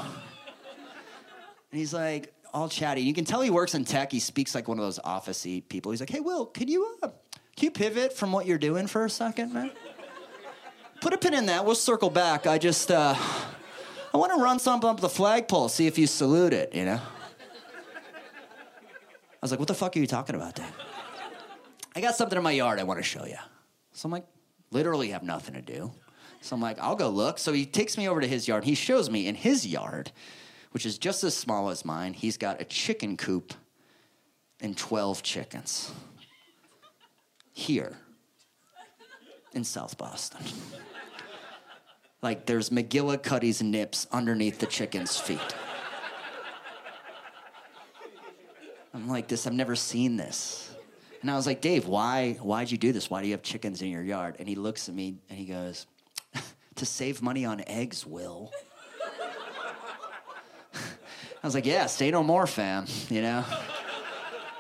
And 1.72 1.80
he's 1.80 1.94
like, 1.94 2.34
all 2.54 2.68
chatty. 2.68 3.02
You 3.02 3.14
can 3.14 3.24
tell 3.24 3.40
he 3.40 3.50
works 3.50 3.76
in 3.76 3.86
tech. 3.86 4.12
He 4.12 4.20
speaks 4.20 4.54
like 4.54 4.68
one 4.68 4.78
of 4.78 4.84
those 4.84 5.00
officey 5.00 5.66
people. 5.70 5.92
He's 5.92 6.02
like, 6.02 6.10
"Hey, 6.10 6.20
Will, 6.20 6.46
can 6.46 6.68
you 6.68 6.98
uh, 7.02 7.08
can 7.62 7.68
you 7.68 7.72
pivot 7.72 8.12
from 8.12 8.32
what 8.32 8.48
you're 8.48 8.58
doing 8.58 8.88
for 8.88 9.06
a 9.06 9.10
second, 9.10 9.54
man? 9.54 9.70
Put 11.00 11.14
a 11.14 11.18
pin 11.20 11.36
in 11.36 11.46
that. 11.46 11.64
We'll 11.64 11.76
circle 11.76 12.10
back. 12.10 12.48
I 12.48 12.58
just 12.58 12.90
uh, 12.90 13.14
I 14.12 14.18
want 14.18 14.34
to 14.34 14.42
run 14.42 14.58
something 14.58 14.90
up 14.90 15.00
the 15.00 15.08
flagpole, 15.08 15.70
see 15.70 15.86
if 15.86 16.00
you 16.00 16.08
salute 16.08 16.54
it. 16.54 16.74
You 16.74 16.86
know." 16.86 17.00
I 17.00 17.02
was 19.44 19.52
like, 19.52 19.60
"What 19.60 19.68
the 19.68 19.76
fuck 19.76 19.96
are 19.96 20.00
you 20.00 20.08
talking 20.08 20.36
about, 20.36 20.56
Dave?" 20.56 20.74
I 21.96 22.02
got 22.02 22.16
something 22.16 22.36
in 22.36 22.44
my 22.44 22.52
yard 22.52 22.80
I 22.80 22.84
want 22.84 22.98
to 22.98 23.04
show 23.04 23.28
you. 23.28 23.38
So 23.92 24.08
I'm 24.08 24.12
like, 24.12 24.26
literally 24.72 25.10
have 25.10 25.22
nothing 25.22 25.54
to 25.54 25.62
do. 25.62 25.92
So 26.42 26.56
I'm 26.56 26.64
like, 26.64 26.80
I'll 26.80 26.96
go 26.96 27.10
look. 27.10 27.38
So 27.38 27.54
he 27.54 27.68
takes 27.68 27.96
me 27.96 28.10
over 28.10 28.22
to 28.22 28.28
his 28.28 28.48
yard. 28.48 28.64
He 28.64 28.74
shows 28.74 29.12
me 29.12 29.28
in 29.28 29.36
his 29.36 29.68
yard 29.68 30.12
which 30.72 30.86
is 30.86 30.98
just 30.98 31.22
as 31.26 31.36
small 31.36 31.70
as 31.70 31.84
mine. 31.84 32.14
He's 32.14 32.38
got 32.38 32.62
a 32.62 32.64
chicken 32.64 33.18
coop 33.18 33.54
and 34.62 34.78
12 34.78 35.22
chickens 35.22 35.92
here 37.54 37.98
in 39.54 39.64
South 39.64 39.98
Boston. 39.98 40.42
Like 42.22 42.46
there's 42.46 42.70
McGillicuddy's 42.70 43.62
nips 43.62 44.08
underneath 44.12 44.60
the 44.60 44.68
chicken's 44.68 45.18
feet. 45.18 45.40
I'm 48.94 49.08
like 49.08 49.28
this, 49.28 49.48
I've 49.48 49.54
never 49.54 49.76
seen 49.76 50.18
this. 50.18 50.74
And 51.22 51.32
I 51.32 51.36
was 51.36 51.46
like, 51.46 51.62
Dave, 51.62 51.88
why 51.88 52.34
why'd 52.34 52.72
you 52.72 52.78
do 52.78 52.92
this? 52.92 53.10
Why 53.10 53.22
do 53.22 53.28
you 53.28 53.34
have 53.34 53.42
chickens 53.42 53.82
in 53.82 53.90
your 53.90 54.04
yard? 54.04 54.36
And 54.40 54.48
he 54.48 54.56
looks 54.56 54.90
at 54.90 54.96
me 54.96 55.16
and 55.30 55.38
he 55.38 55.46
goes, 55.46 55.88
To 56.76 56.86
save 56.86 57.22
money 57.22 57.46
on 57.46 57.64
eggs, 57.68 58.06
Will. 58.06 58.52
I 60.74 61.48
was 61.48 61.56
like, 61.56 61.66
yeah, 61.66 61.88
say 61.88 62.12
no 62.12 62.24
more, 62.24 62.46
fam, 62.46 62.86
you 63.10 63.22
know? 63.22 63.44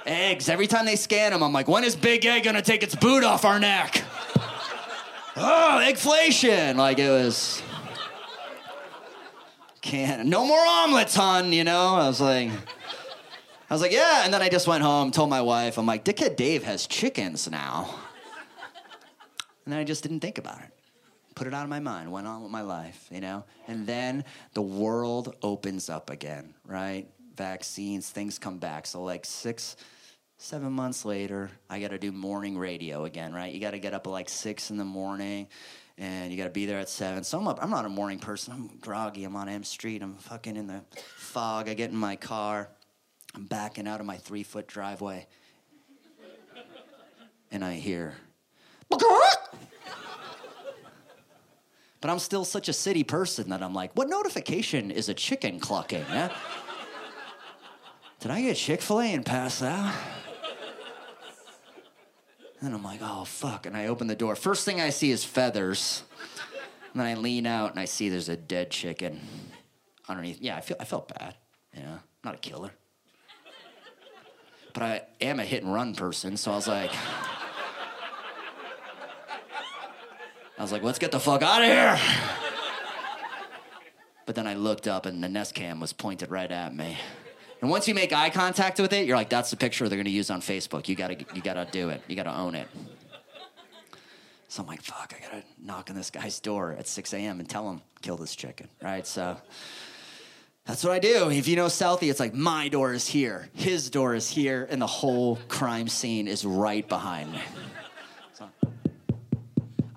Eggs, 0.06 0.50
every 0.50 0.68
time 0.68 0.86
they 0.86 0.96
scan 0.96 1.32
them, 1.32 1.44
I'm 1.44 1.54
like, 1.54 1.68
when 1.68 1.84
is 1.84 1.96
Big 1.96 2.26
Egg 2.26 2.44
gonna 2.44 2.62
take 2.62 2.84
its 2.84 2.96
boot 2.96 3.24
off 3.24 3.46
our 3.46 3.60
neck? 3.60 4.04
oh, 5.36 5.82
eggflation. 5.84 6.76
Like 6.76 7.00
it 7.00 7.10
was. 7.10 7.62
Can't. 9.82 10.28
No 10.28 10.46
more 10.46 10.60
omelets, 10.60 11.16
hon, 11.16 11.52
you 11.52 11.64
know? 11.64 11.96
I 11.96 12.08
was 12.08 12.22
like, 12.22 12.52
I 13.70 13.74
was 13.74 13.82
like, 13.82 13.92
yeah. 13.92 14.24
And 14.24 14.34
then 14.34 14.42
I 14.42 14.50
just 14.50 14.68
went 14.68 14.84
home, 14.84 15.12
told 15.12 15.30
my 15.30 15.42
wife, 15.42 15.78
I'm 15.78 15.86
like, 15.86 16.06
Dickhead 16.06 16.36
Dave 16.36 16.64
has 16.64 16.86
chickens 16.86 17.50
now. 17.50 17.96
And 19.66 19.74
then 19.74 19.80
I 19.80 19.84
just 19.84 20.04
didn't 20.04 20.20
think 20.20 20.38
about 20.38 20.60
it 20.60 20.72
put 21.42 21.48
it 21.48 21.56
out 21.56 21.64
of 21.64 21.70
my 21.70 21.80
mind, 21.80 22.12
went 22.12 22.28
on 22.28 22.44
with 22.44 22.52
my 22.52 22.62
life, 22.62 23.08
you 23.12 23.20
know? 23.20 23.44
And 23.68 23.88
then 23.88 24.26
the 24.54 24.62
world 24.62 25.36
opens 25.42 25.90
up 25.90 26.12
again, 26.12 26.54
right? 26.66 27.08
Vaccines, 27.36 28.10
things 28.10 28.38
come 28.40 28.58
back. 28.58 28.86
So, 28.86 29.04
like 29.04 29.26
six, 29.26 29.76
seven 30.38 30.72
months 30.72 31.06
later, 31.06 31.52
I 31.70 31.80
got 31.80 31.92
to 31.92 31.98
do 31.98 32.12
morning 32.12 32.58
radio 32.58 33.06
again, 33.06 33.34
right? 33.34 33.54
You 33.54 33.60
got 33.60 33.72
to 33.72 33.80
get 33.80 33.94
up 33.94 34.08
at 34.08 34.10
like 34.10 34.30
six 34.30 34.72
in 34.72 34.78
the 34.78 34.86
morning 34.86 35.48
and 35.98 36.32
you 36.32 36.38
got 36.38 36.46
to 36.46 36.50
be 36.50 36.66
there 36.66 36.80
at 36.80 36.90
seven. 36.90 37.24
So 37.24 37.38
I'm 37.38 37.48
up. 37.48 37.60
I'm 37.62 37.70
not 37.70 37.86
a 37.86 37.90
morning 37.90 38.18
person. 38.18 38.54
I'm 38.54 38.72
groggy. 38.80 39.24
I'm 39.24 39.36
on 39.36 39.48
M 39.48 39.64
Street. 39.64 40.02
I'm 40.02 40.16
fucking 40.16 40.56
in 40.56 40.66
the 40.66 40.82
fog. 41.16 41.70
I 41.70 41.76
get 41.76 41.92
in 41.92 41.96
my 41.96 42.16
car. 42.16 42.70
I'm 43.36 43.46
backing 43.46 43.88
out 43.88 44.00
of 44.00 44.08
my 44.08 44.18
three 44.18 44.44
foot 44.44 44.68
driveway. 44.68 45.28
And 47.52 47.64
I 47.64 47.76
hear, 47.76 48.16
but 48.90 49.02
I'm 52.04 52.20
still 52.20 52.46
such 52.46 52.70
a 52.70 52.74
city 52.74 53.04
person 53.04 53.50
that 53.50 53.62
I'm 53.62 53.74
like, 53.74 53.92
what 53.94 54.08
notification 54.10 54.90
is 54.90 55.10
a 55.10 55.14
chicken 55.14 55.60
clucking? 55.60 56.06
Did 58.22 58.30
I 58.30 58.42
get 58.42 58.56
Chick 58.56 58.82
fil 58.82 59.02
A 59.02 59.14
and 59.14 59.26
pass 59.26 59.62
out? 59.64 59.96
And 62.62 62.76
I'm 62.76 62.84
like, 62.84 63.00
oh, 63.02 63.26
fuck. 63.26 63.66
And 63.66 63.76
I 63.76 63.88
open 63.88 64.06
the 64.06 64.16
door. 64.16 64.36
First 64.36 64.64
thing 64.64 64.80
I 64.80 64.92
see 64.92 65.10
is 65.10 65.26
feathers. 65.26 66.04
And 66.94 67.02
then 67.02 67.08
I 67.08 67.16
lean 67.16 67.48
out 67.48 67.72
and 67.72 67.80
I 67.80 67.86
see 67.86 68.10
there's 68.10 68.30
a 68.30 68.38
dead 68.38 68.70
chicken 68.70 69.20
underneath. 70.08 70.40
Yeah, 70.40 70.58
I, 70.58 70.62
feel, 70.62 70.78
I 70.80 70.86
felt 70.86 71.08
bad. 71.08 71.36
You 71.76 71.82
know, 71.82 72.00
not 72.24 72.36
a 72.36 72.38
killer. 72.38 72.70
But 74.74 74.84
I 74.84 75.02
am 75.20 75.40
a 75.40 75.44
hit 75.44 75.64
and 75.64 75.74
run 75.74 75.96
person, 75.96 76.38
so 76.38 76.52
I 76.52 76.56
was 76.56 76.68
like, 76.68 76.92
I 80.58 80.62
was 80.62 80.72
like, 80.72 80.84
let's 80.84 81.00
get 81.00 81.12
the 81.12 81.20
fuck 81.20 81.42
out 81.42 81.62
of 81.62 81.68
here. 81.68 82.00
But 84.28 84.36
then 84.36 84.46
I 84.46 84.54
looked 84.54 84.88
up 84.88 85.08
and 85.08 85.24
the 85.24 85.28
Nest 85.28 85.56
Cam 85.56 85.80
was 85.80 85.92
pointed 85.92 86.30
right 86.30 86.52
at 86.52 86.76
me. 86.76 86.98
And 87.62 87.70
once 87.70 87.88
you 87.88 87.94
make 87.94 88.12
eye 88.12 88.32
contact 88.32 88.80
with 88.80 88.92
it, 88.92 89.06
you're 89.06 89.16
like, 89.16 89.30
that's 89.30 89.52
the 89.52 89.58
picture 89.58 89.88
they're 89.88 89.98
gonna 89.98 90.10
use 90.10 90.32
on 90.32 90.42
Facebook. 90.42 90.88
You 90.88 90.96
gotta, 90.96 91.18
you 91.34 91.42
gotta 91.42 91.68
do 91.72 91.90
it. 91.90 92.02
You 92.08 92.16
gotta 92.16 92.36
own 92.36 92.56
it. 92.56 92.68
So 94.48 94.64
I'm 94.64 94.68
like, 94.68 94.82
fuck, 94.82 95.14
I 95.16 95.24
gotta 95.24 95.44
knock 95.64 95.90
on 95.90 95.96
this 95.96 96.10
guy's 96.10 96.40
door 96.40 96.76
at 96.78 96.88
6 96.88 97.14
a.m. 97.14 97.40
and 97.40 97.48
tell 97.48 97.70
him, 97.70 97.82
kill 98.02 98.18
this 98.18 98.36
chicken, 98.36 98.68
right? 98.82 99.06
So 99.06 99.38
that's 100.66 100.84
what 100.84 100.92
I 100.92 101.00
do. 101.00 101.30
If 101.30 101.48
you 101.48 101.56
know 101.56 101.68
Southie, 101.68 102.10
it's 102.10 102.20
like 102.20 102.34
my 102.34 102.68
door 102.68 102.94
is 102.94 103.08
here, 103.08 103.50
his 103.54 103.90
door 103.90 104.16
is 104.16 104.30
here, 104.30 104.68
and 104.70 104.82
the 104.82 104.88
whole 104.88 105.38
crime 105.48 105.88
scene 105.88 106.28
is 106.28 106.44
right 106.44 106.88
behind 106.88 107.32
me. 107.32 107.42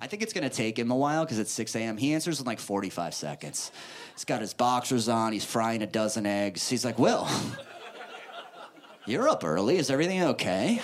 I 0.05 0.07
think 0.07 0.21
it's 0.21 0.33
gonna 0.33 0.51
take 0.51 0.77
him 0.77 0.91
a 0.91 0.95
while 0.95 1.25
because 1.25 1.39
it's 1.39 1.51
6 1.53 1.75
a.m. 1.75 1.97
He 1.97 2.13
answers 2.13 2.39
in 2.39 2.45
like 2.45 2.59
45 2.59 3.15
seconds. 3.15 3.71
He's 4.13 4.23
got 4.23 4.39
his 4.39 4.53
boxers 4.53 5.09
on, 5.09 5.33
he's 5.33 5.43
frying 5.43 5.81
a 5.81 5.87
dozen 5.87 6.27
eggs. 6.27 6.69
He's 6.69 6.85
like, 6.85 6.99
Will, 6.99 7.27
you're 9.07 9.27
up 9.27 9.43
early. 9.43 9.77
Is 9.77 9.89
everything 9.89 10.21
okay? 10.21 10.79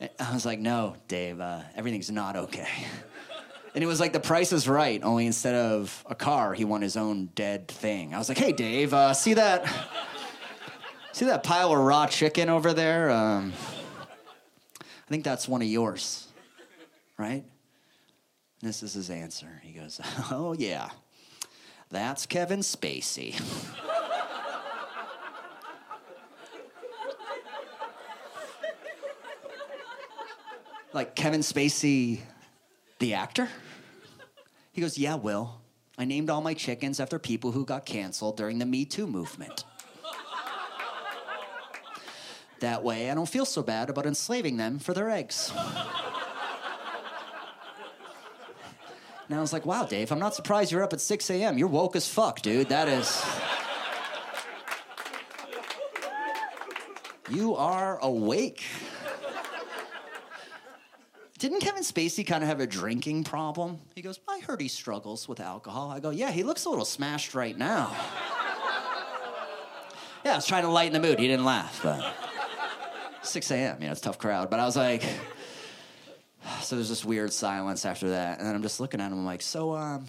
I 0.00 0.32
was 0.32 0.46
like, 0.46 0.60
no, 0.60 0.94
Dave, 1.08 1.40
uh, 1.40 1.62
everything's 1.74 2.08
not 2.08 2.36
okay. 2.36 2.68
And 3.74 3.82
it 3.82 3.88
was 3.88 3.98
like 3.98 4.12
the 4.12 4.20
price 4.20 4.52
is 4.52 4.68
right, 4.68 5.02
only 5.02 5.26
instead 5.26 5.56
of 5.56 6.04
a 6.08 6.14
car, 6.14 6.54
he 6.54 6.64
won 6.64 6.82
his 6.82 6.96
own 6.96 7.30
dead 7.34 7.66
thing. 7.66 8.14
I 8.14 8.18
was 8.18 8.28
like, 8.28 8.38
hey, 8.38 8.52
Dave, 8.52 8.94
uh, 8.94 9.12
see 9.12 9.34
that? 9.34 9.68
See 11.10 11.24
that 11.24 11.42
pile 11.42 11.72
of 11.72 11.78
raw 11.78 12.06
chicken 12.06 12.48
over 12.48 12.72
there? 12.72 13.10
Um, 13.10 13.54
I 14.80 15.08
think 15.08 15.24
that's 15.24 15.48
one 15.48 15.62
of 15.62 15.66
yours 15.66 16.25
right? 17.18 17.44
This 18.60 18.82
is 18.82 18.94
his 18.94 19.10
answer. 19.10 19.60
He 19.62 19.72
goes, 19.72 20.00
Oh, 20.30 20.54
yeah, 20.58 20.88
that's 21.90 22.26
Kevin 22.26 22.60
Spacey. 22.60 23.40
like 30.92 31.14
Kevin 31.14 31.40
Spacey, 31.40 32.20
the 32.98 33.14
actor? 33.14 33.48
He 34.72 34.80
goes, 34.80 34.98
Yeah, 34.98 35.14
Will. 35.16 35.60
I 35.98 36.04
named 36.04 36.28
all 36.28 36.42
my 36.42 36.52
chickens 36.52 37.00
after 37.00 37.18
people 37.18 37.52
who 37.52 37.64
got 37.64 37.86
canceled 37.86 38.36
during 38.36 38.58
the 38.58 38.66
Me 38.66 38.84
Too 38.84 39.06
movement. 39.06 39.64
that 42.60 42.82
way, 42.82 43.10
I 43.10 43.14
don't 43.14 43.28
feel 43.28 43.46
so 43.46 43.62
bad 43.62 43.88
about 43.88 44.04
enslaving 44.06 44.56
them 44.58 44.78
for 44.78 44.92
their 44.92 45.08
eggs. 45.10 45.52
And 49.28 49.36
I 49.36 49.40
was 49.40 49.52
like, 49.52 49.66
wow, 49.66 49.84
Dave, 49.84 50.12
I'm 50.12 50.18
not 50.18 50.34
surprised 50.34 50.70
you're 50.70 50.82
up 50.82 50.92
at 50.92 51.00
6 51.00 51.30
a.m. 51.30 51.58
You're 51.58 51.68
woke 51.68 51.96
as 51.96 52.08
fuck, 52.08 52.42
dude. 52.42 52.68
That 52.68 52.88
is. 52.88 53.24
You 57.28 57.56
are 57.56 57.98
awake. 58.02 58.62
Didn't 61.38 61.60
Kevin 61.60 61.82
Spacey 61.82 62.26
kind 62.26 62.42
of 62.42 62.48
have 62.48 62.60
a 62.60 62.66
drinking 62.66 63.24
problem? 63.24 63.78
He 63.94 64.00
goes, 64.00 64.20
I 64.28 64.38
heard 64.38 64.60
he 64.60 64.68
struggles 64.68 65.28
with 65.28 65.40
alcohol. 65.40 65.90
I 65.90 66.00
go, 66.00 66.10
yeah, 66.10 66.30
he 66.30 66.44
looks 66.44 66.64
a 66.64 66.70
little 66.70 66.84
smashed 66.84 67.34
right 67.34 67.58
now. 67.58 67.94
yeah, 70.24 70.32
I 70.32 70.36
was 70.36 70.46
trying 70.46 70.62
to 70.62 70.70
lighten 70.70 70.92
the 70.92 71.06
mood. 71.06 71.18
He 71.18 71.26
didn't 71.26 71.44
laugh, 71.44 71.80
but 71.82 72.14
6 73.22 73.50
a.m., 73.50 73.78
you 73.80 73.86
know, 73.86 73.92
it's 73.92 74.00
a 74.00 74.04
tough 74.04 74.18
crowd. 74.18 74.48
But 74.48 74.60
I 74.60 74.64
was 74.64 74.76
like, 74.76 75.02
so 76.66 76.74
there's 76.74 76.88
this 76.88 77.04
weird 77.04 77.32
silence 77.32 77.86
after 77.86 78.10
that. 78.10 78.38
And 78.38 78.46
then 78.48 78.54
I'm 78.56 78.62
just 78.62 78.80
looking 78.80 79.00
at 79.00 79.12
him. 79.12 79.18
I'm 79.18 79.24
like, 79.24 79.40
so, 79.40 79.76
um, 79.76 80.06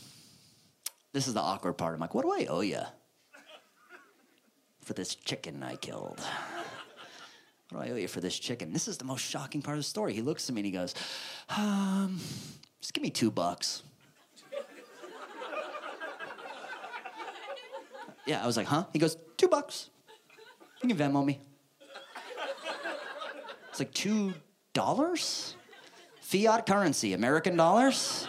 this 1.14 1.28
is 1.28 1.36
the 1.36 1.40
awkward 1.40 1.74
part. 1.74 1.94
I'm 1.94 2.00
like, 2.00 2.16
what 2.16 2.24
do 2.24 2.32
I 2.32 2.48
owe 2.50 2.62
you 2.62 2.82
for 4.82 4.94
this 4.94 5.14
chicken 5.14 5.62
I 5.62 5.76
killed? 5.76 6.20
What 7.70 7.84
do 7.84 7.90
I 7.90 7.92
owe 7.92 7.98
you 7.98 8.08
for 8.08 8.22
this 8.22 8.40
chicken? 8.40 8.74
This 8.74 8.88
is 8.88 8.98
the 8.98 9.06
most 9.06 9.22
shocking 9.24 9.62
part 9.62 9.78
of 9.78 9.84
the 9.84 9.88
story. 9.90 10.14
He 10.14 10.22
looks 10.22 10.50
at 10.50 10.56
me 10.56 10.62
and 10.62 10.66
he 10.66 10.72
goes, 10.72 10.96
um, 11.56 12.20
just 12.82 12.94
give 12.94 13.04
me 13.04 13.12
two 13.12 13.30
bucks. 13.30 13.84
yeah, 18.26 18.42
I 18.42 18.48
was 18.48 18.58
like, 18.58 18.68
huh? 18.68 18.86
He 18.94 19.00
goes, 19.00 19.16
two 19.38 19.48
bucks. 19.48 19.92
You 20.82 20.90
can 20.90 20.98
Venmo 20.98 21.24
me. 21.24 21.40
It's 23.70 23.80
like 23.80 23.94
two 23.94 24.34
dollars? 24.74 25.56
Fiat 26.28 26.66
currency, 26.66 27.14
American 27.14 27.56
dollars? 27.56 28.28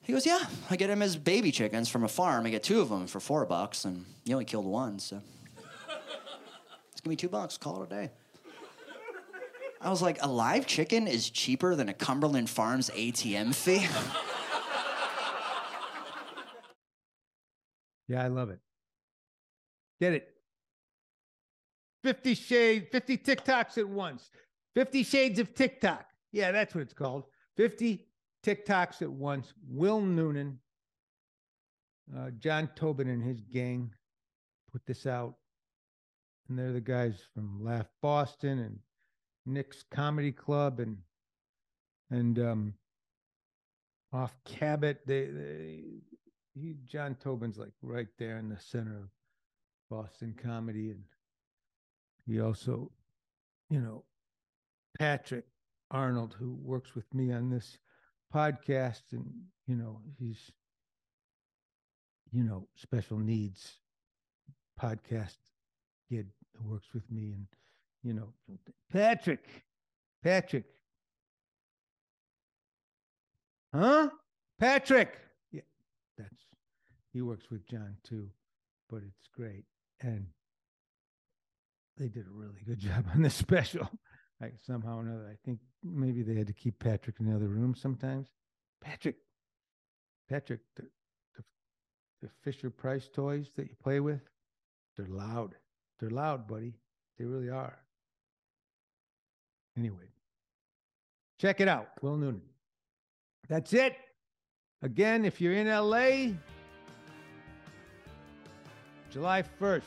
He 0.00 0.12
goes, 0.12 0.26
yeah, 0.26 0.40
I 0.68 0.74
get 0.74 0.90
him 0.90 0.98
his 0.98 1.16
baby 1.16 1.52
chickens 1.52 1.88
from 1.88 2.02
a 2.02 2.08
farm. 2.08 2.46
I 2.46 2.50
get 2.50 2.64
two 2.64 2.80
of 2.80 2.88
them 2.88 3.06
for 3.06 3.20
four 3.20 3.46
bucks, 3.46 3.84
and 3.84 4.04
he 4.24 4.32
only 4.32 4.44
killed 4.44 4.66
one, 4.66 4.98
so. 4.98 5.22
Just 6.90 7.04
give 7.04 7.10
me 7.10 7.14
two 7.14 7.28
bucks, 7.28 7.56
call 7.56 7.80
it 7.80 7.86
a 7.86 7.88
day. 7.94 8.10
I 9.80 9.88
was 9.88 10.02
like, 10.02 10.18
a 10.20 10.26
live 10.26 10.66
chicken 10.66 11.06
is 11.06 11.30
cheaper 11.30 11.76
than 11.76 11.88
a 11.88 11.94
Cumberland 11.94 12.50
Farms 12.50 12.90
ATM 12.90 13.54
fee? 13.54 13.86
Yeah, 18.08 18.24
I 18.24 18.26
love 18.26 18.50
it. 18.50 18.58
Get 20.00 20.12
it. 20.12 20.28
50 22.02 22.34
shades, 22.34 22.86
50 22.90 23.16
TikToks 23.18 23.78
at 23.78 23.88
once. 23.88 24.28
50 24.74 25.04
shades 25.04 25.38
of 25.38 25.54
TikTok. 25.54 26.04
Yeah, 26.36 26.52
that's 26.52 26.74
what 26.74 26.82
it's 26.82 26.92
called. 26.92 27.24
50 27.56 28.06
TikToks 28.44 29.00
at 29.00 29.10
once. 29.10 29.54
Will 29.66 30.02
Noonan, 30.02 30.58
uh, 32.14 32.28
John 32.38 32.68
Tobin 32.76 33.08
and 33.08 33.24
his 33.24 33.40
gang 33.40 33.90
put 34.70 34.84
this 34.84 35.06
out. 35.06 35.36
And 36.46 36.58
they're 36.58 36.74
the 36.74 36.80
guys 36.82 37.14
from 37.32 37.64
Laugh 37.64 37.86
Boston 38.02 38.58
and 38.58 38.78
Nick's 39.46 39.82
Comedy 39.90 40.30
Club 40.30 40.78
and 40.78 40.98
and 42.10 42.38
um 42.38 42.74
off 44.12 44.36
Cabot. 44.44 45.06
They, 45.06 45.24
they 45.24 45.84
he 46.54 46.76
John 46.84 47.14
Tobin's 47.14 47.56
like 47.56 47.72
right 47.80 48.08
there 48.18 48.36
in 48.36 48.50
the 48.50 48.60
center 48.60 48.98
of 48.98 49.08
Boston 49.88 50.34
comedy 50.40 50.90
and 50.90 51.02
he 52.26 52.42
also, 52.42 52.92
you 53.70 53.80
know, 53.80 54.04
Patrick 54.98 55.46
Arnold, 55.90 56.34
who 56.38 56.58
works 56.62 56.94
with 56.94 57.12
me 57.14 57.32
on 57.32 57.50
this 57.50 57.78
podcast, 58.34 59.02
and 59.12 59.24
you 59.66 59.76
know, 59.76 60.00
he's, 60.18 60.50
you 62.32 62.42
know, 62.42 62.66
special 62.74 63.18
needs 63.18 63.78
podcast 64.80 65.36
kid 66.10 66.28
who 66.56 66.70
works 66.70 66.88
with 66.94 67.10
me, 67.10 67.32
and 67.32 67.46
you 68.02 68.14
know, 68.14 68.28
Patrick, 68.92 69.44
Patrick, 70.22 70.64
huh? 73.74 74.08
Patrick, 74.58 75.12
yeah, 75.52 75.60
that's 76.16 76.46
he 77.12 77.22
works 77.22 77.50
with 77.50 77.66
John 77.66 77.96
too, 78.04 78.28
but 78.90 78.98
it's 78.98 79.28
great, 79.34 79.64
and 80.00 80.26
they 81.96 82.08
did 82.08 82.26
a 82.26 82.30
really 82.30 82.62
good 82.66 82.78
job 82.80 83.06
on 83.14 83.22
this 83.22 83.34
special. 83.34 83.88
Like 84.40 84.54
somehow 84.66 84.98
or 84.98 85.00
another, 85.00 85.28
I 85.30 85.36
think 85.44 85.60
maybe 85.82 86.22
they 86.22 86.34
had 86.34 86.46
to 86.46 86.52
keep 86.52 86.78
Patrick 86.78 87.16
in 87.20 87.26
the 87.26 87.34
other 87.34 87.48
room 87.48 87.74
sometimes. 87.74 88.28
Patrick, 88.82 89.16
Patrick, 90.28 90.60
the, 90.76 90.82
the, 91.36 91.44
the 92.22 92.28
Fisher 92.42 92.68
Price 92.68 93.08
toys 93.12 93.50
that 93.56 93.64
you 93.64 93.76
play 93.82 94.00
with, 94.00 94.20
they're 94.96 95.06
loud. 95.06 95.54
They're 95.98 96.10
loud, 96.10 96.46
buddy. 96.46 96.74
They 97.18 97.24
really 97.24 97.48
are. 97.48 97.78
Anyway, 99.78 100.10
check 101.40 101.60
it 101.60 101.68
out, 101.68 101.88
Will 102.02 102.16
Noonan. 102.16 102.42
That's 103.48 103.72
it. 103.72 103.96
Again, 104.82 105.24
if 105.24 105.40
you're 105.40 105.54
in 105.54 105.68
LA, 105.68 106.34
July 109.10 109.42
1st, 109.60 109.82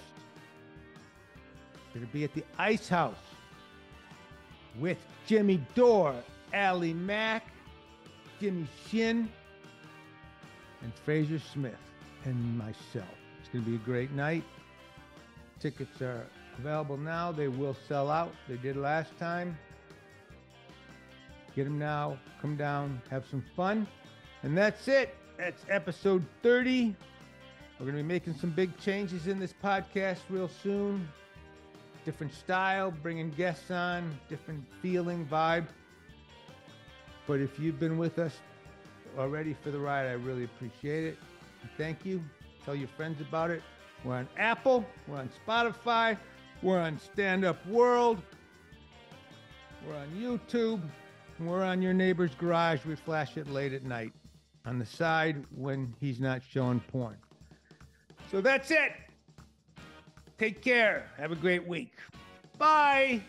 going 1.94 2.06
to 2.06 2.14
be 2.14 2.24
at 2.24 2.34
the 2.34 2.44
Ice 2.58 2.88
House 2.88 3.18
with 4.78 4.98
Jimmy 5.26 5.62
Dore, 5.76 6.16
Ali 6.54 6.94
Mac, 6.94 7.44
Jimmy 8.40 8.68
Shin, 8.88 9.30
and 10.82 10.94
Frazier 11.06 11.40
Smith, 11.40 11.78
and 12.26 12.58
myself. 12.58 13.08
It's 13.40 13.50
going 13.50 13.64
to 13.64 13.70
be 13.70 13.76
a 13.76 13.80
great 13.80 14.12
night. 14.12 14.44
Tickets 15.60 16.02
are 16.02 16.26
available 16.58 16.98
now. 16.98 17.32
They 17.32 17.48
will 17.48 17.76
sell 17.88 18.10
out. 18.10 18.34
They 18.48 18.58
did 18.58 18.78
last 18.78 19.18
time. 19.18 19.58
Get 21.56 21.66
them 21.66 21.80
now. 21.80 22.18
Come 22.42 22.56
down. 22.56 23.02
Have 23.10 23.26
some 23.30 23.44
fun. 23.56 23.88
And 24.44 24.58
that's 24.58 24.88
it. 24.88 25.16
That's 25.38 25.66
episode 25.70 26.26
30. 26.44 26.96
We're 27.80 27.86
going 27.86 27.98
to 27.98 28.04
be 28.04 28.08
making 28.08 28.36
some 28.36 28.52
big 28.52 28.78
changes 28.78 29.28
in 29.28 29.40
this 29.40 29.54
podcast 29.64 30.20
real 30.30 30.50
soon 30.64 31.08
different 32.06 32.34
style, 32.34 32.92
bringing 32.92 33.30
guests 33.32 33.72
on, 33.72 34.18
different 34.30 34.64
feeling, 34.82 35.26
vibe. 35.26 35.68
But 37.28 37.40
if 37.40 37.60
you've 37.60 37.80
been 37.80 37.98
with 37.98 38.20
us 38.20 38.40
already 39.18 39.56
for 39.64 39.72
the 39.72 39.80
ride, 39.80 40.08
I 40.08 40.14
really 40.14 40.46
appreciate 40.46 41.04
it. 41.04 41.18
Thank 41.78 42.06
you. 42.06 42.24
Tell 42.66 42.76
your 42.76 42.88
friends 42.90 43.22
about 43.22 43.52
it. 43.52 43.62
We're 44.04 44.16
on 44.16 44.30
Apple, 44.38 44.86
we're 45.08 45.18
on 45.18 45.30
Spotify, 45.46 46.18
we're 46.62 46.80
on 46.80 46.98
Stand 47.00 47.44
Up 47.44 47.66
World, 47.68 48.22
we're 49.86 49.96
on 49.96 50.08
YouTube, 50.16 50.82
we're 51.40 51.64
on 51.64 51.82
your 51.82 51.94
neighbor's 51.94 52.34
garage. 52.36 52.86
We 52.86 52.96
flash 52.96 53.38
it 53.38 53.50
late 53.50 53.74
at 53.74 53.84
night 53.84 54.14
on 54.66 54.80
the 54.80 54.86
side 54.86 55.46
when 55.56 55.94
he's 56.00 56.20
not 56.20 56.42
showing 56.50 56.80
porn. 56.80 57.18
So 58.32 58.42
that's 58.42 58.72
it. 58.72 58.92
Take 60.40 60.62
care. 60.62 61.04
Have 61.18 61.34
a 61.34 61.36
great 61.36 61.68
week. 61.68 61.92
Bye. 62.58 63.22